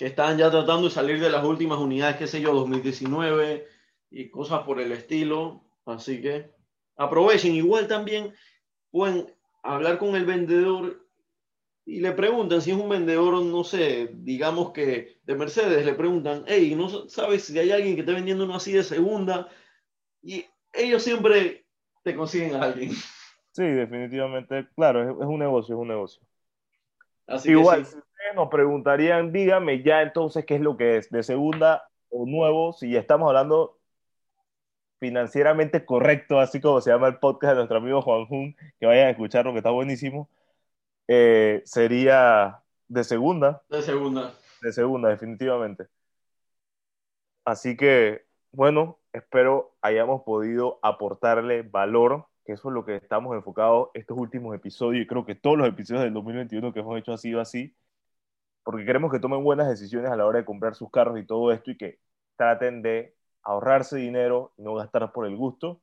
que 0.00 0.06
están 0.06 0.38
ya 0.38 0.50
tratando 0.50 0.88
de 0.88 0.94
salir 0.94 1.20
de 1.20 1.28
las 1.28 1.44
últimas 1.44 1.78
unidades, 1.78 2.16
qué 2.16 2.26
sé 2.26 2.40
yo, 2.40 2.54
2019 2.54 3.66
y 4.10 4.30
cosas 4.30 4.62
por 4.62 4.80
el 4.80 4.92
estilo. 4.92 5.62
Así 5.84 6.22
que 6.22 6.50
aprovechen. 6.96 7.54
Igual 7.54 7.86
también 7.86 8.32
pueden 8.90 9.30
hablar 9.62 9.98
con 9.98 10.16
el 10.16 10.24
vendedor 10.24 11.06
y 11.84 12.00
le 12.00 12.12
preguntan 12.12 12.62
si 12.62 12.70
es 12.70 12.78
un 12.78 12.88
vendedor, 12.88 13.42
no 13.42 13.62
sé, 13.62 14.08
digamos 14.14 14.72
que 14.72 15.18
de 15.22 15.34
Mercedes, 15.34 15.84
le 15.84 15.92
preguntan, 15.92 16.44
hey, 16.46 16.74
¿no 16.74 17.06
sabes 17.10 17.44
si 17.44 17.58
hay 17.58 17.70
alguien 17.70 17.94
que 17.94 18.00
esté 18.00 18.14
vendiendo 18.14 18.44
uno 18.44 18.54
así 18.54 18.72
de 18.72 18.82
segunda? 18.82 19.50
Y 20.22 20.46
ellos 20.72 21.02
siempre 21.02 21.66
te 22.02 22.16
consiguen 22.16 22.54
a 22.54 22.62
alguien. 22.62 22.92
Sí, 23.52 23.64
definitivamente. 23.64 24.66
Claro, 24.76 25.02
es, 25.02 25.10
es 25.10 25.26
un 25.26 25.40
negocio, 25.40 25.74
es 25.74 25.78
un 25.78 25.88
negocio. 25.88 26.22
Así 27.26 27.50
Igual, 27.50 27.80
que 27.80 27.90
sí. 27.90 27.98
Ustedes 28.20 28.36
nos 28.36 28.48
preguntarían, 28.50 29.32
dígame 29.32 29.82
ya 29.82 30.02
entonces 30.02 30.44
qué 30.44 30.56
es 30.56 30.60
lo 30.60 30.76
que 30.76 30.98
es, 30.98 31.10
de 31.10 31.22
segunda 31.22 31.88
o 32.10 32.26
nuevo, 32.26 32.74
si 32.74 32.90
ya 32.90 33.00
estamos 33.00 33.28
hablando 33.28 33.78
financieramente 34.98 35.86
correcto, 35.86 36.38
así 36.38 36.60
como 36.60 36.82
se 36.82 36.90
llama 36.90 37.08
el 37.08 37.18
podcast 37.18 37.52
de 37.52 37.56
nuestro 37.56 37.78
amigo 37.78 38.02
Juan 38.02 38.26
Jun, 38.26 38.56
que 38.78 38.84
vayan 38.84 39.06
a 39.06 39.10
escucharlo, 39.10 39.52
que 39.52 39.58
está 39.58 39.70
buenísimo, 39.70 40.28
eh, 41.08 41.62
sería 41.64 42.62
de 42.88 43.04
segunda, 43.04 43.62
De 43.70 43.80
segunda. 43.80 44.34
de 44.60 44.72
segunda, 44.72 45.08
definitivamente. 45.08 45.86
Así 47.46 47.74
que, 47.74 48.26
bueno, 48.52 48.98
espero 49.14 49.74
hayamos 49.80 50.24
podido 50.24 50.78
aportarle 50.82 51.62
valor, 51.62 52.26
que 52.44 52.52
eso 52.52 52.68
es 52.68 52.74
lo 52.74 52.84
que 52.84 52.96
estamos 52.96 53.34
enfocados 53.34 53.88
estos 53.94 54.18
últimos 54.18 54.54
episodios, 54.54 55.04
y 55.04 55.06
creo 55.06 55.24
que 55.24 55.34
todos 55.34 55.56
los 55.56 55.66
episodios 55.66 56.04
del 56.04 56.12
2021 56.12 56.74
que 56.74 56.80
hemos 56.80 56.98
hecho 56.98 57.14
ha 57.14 57.18
sido 57.18 57.40
así, 57.40 57.74
porque 58.62 58.84
queremos 58.84 59.10
que 59.12 59.20
tomen 59.20 59.44
buenas 59.44 59.68
decisiones 59.68 60.10
a 60.10 60.16
la 60.16 60.26
hora 60.26 60.40
de 60.40 60.44
comprar 60.44 60.74
sus 60.74 60.90
carros 60.90 61.18
y 61.18 61.26
todo 61.26 61.52
esto, 61.52 61.70
y 61.70 61.76
que 61.76 62.00
traten 62.36 62.82
de 62.82 63.16
ahorrarse 63.42 63.96
dinero 63.98 64.52
y 64.56 64.62
no 64.62 64.74
gastar 64.74 65.12
por 65.12 65.26
el 65.26 65.36
gusto. 65.36 65.80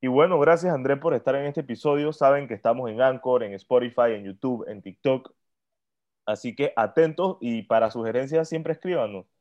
Y 0.00 0.06
bueno, 0.08 0.38
gracias 0.38 0.72
André 0.74 0.96
por 0.96 1.14
estar 1.14 1.34
en 1.34 1.46
este 1.46 1.60
episodio. 1.60 2.12
Saben 2.12 2.46
que 2.48 2.54
estamos 2.54 2.88
en 2.90 3.00
Anchor, 3.00 3.42
en 3.42 3.52
Spotify, 3.54 4.12
en 4.14 4.24
YouTube, 4.24 4.64
en 4.68 4.82
TikTok. 4.82 5.32
Así 6.26 6.54
que 6.54 6.72
atentos 6.76 7.38
y 7.40 7.62
para 7.62 7.90
sugerencias 7.90 8.48
siempre 8.48 8.74
escríbanos. 8.74 9.26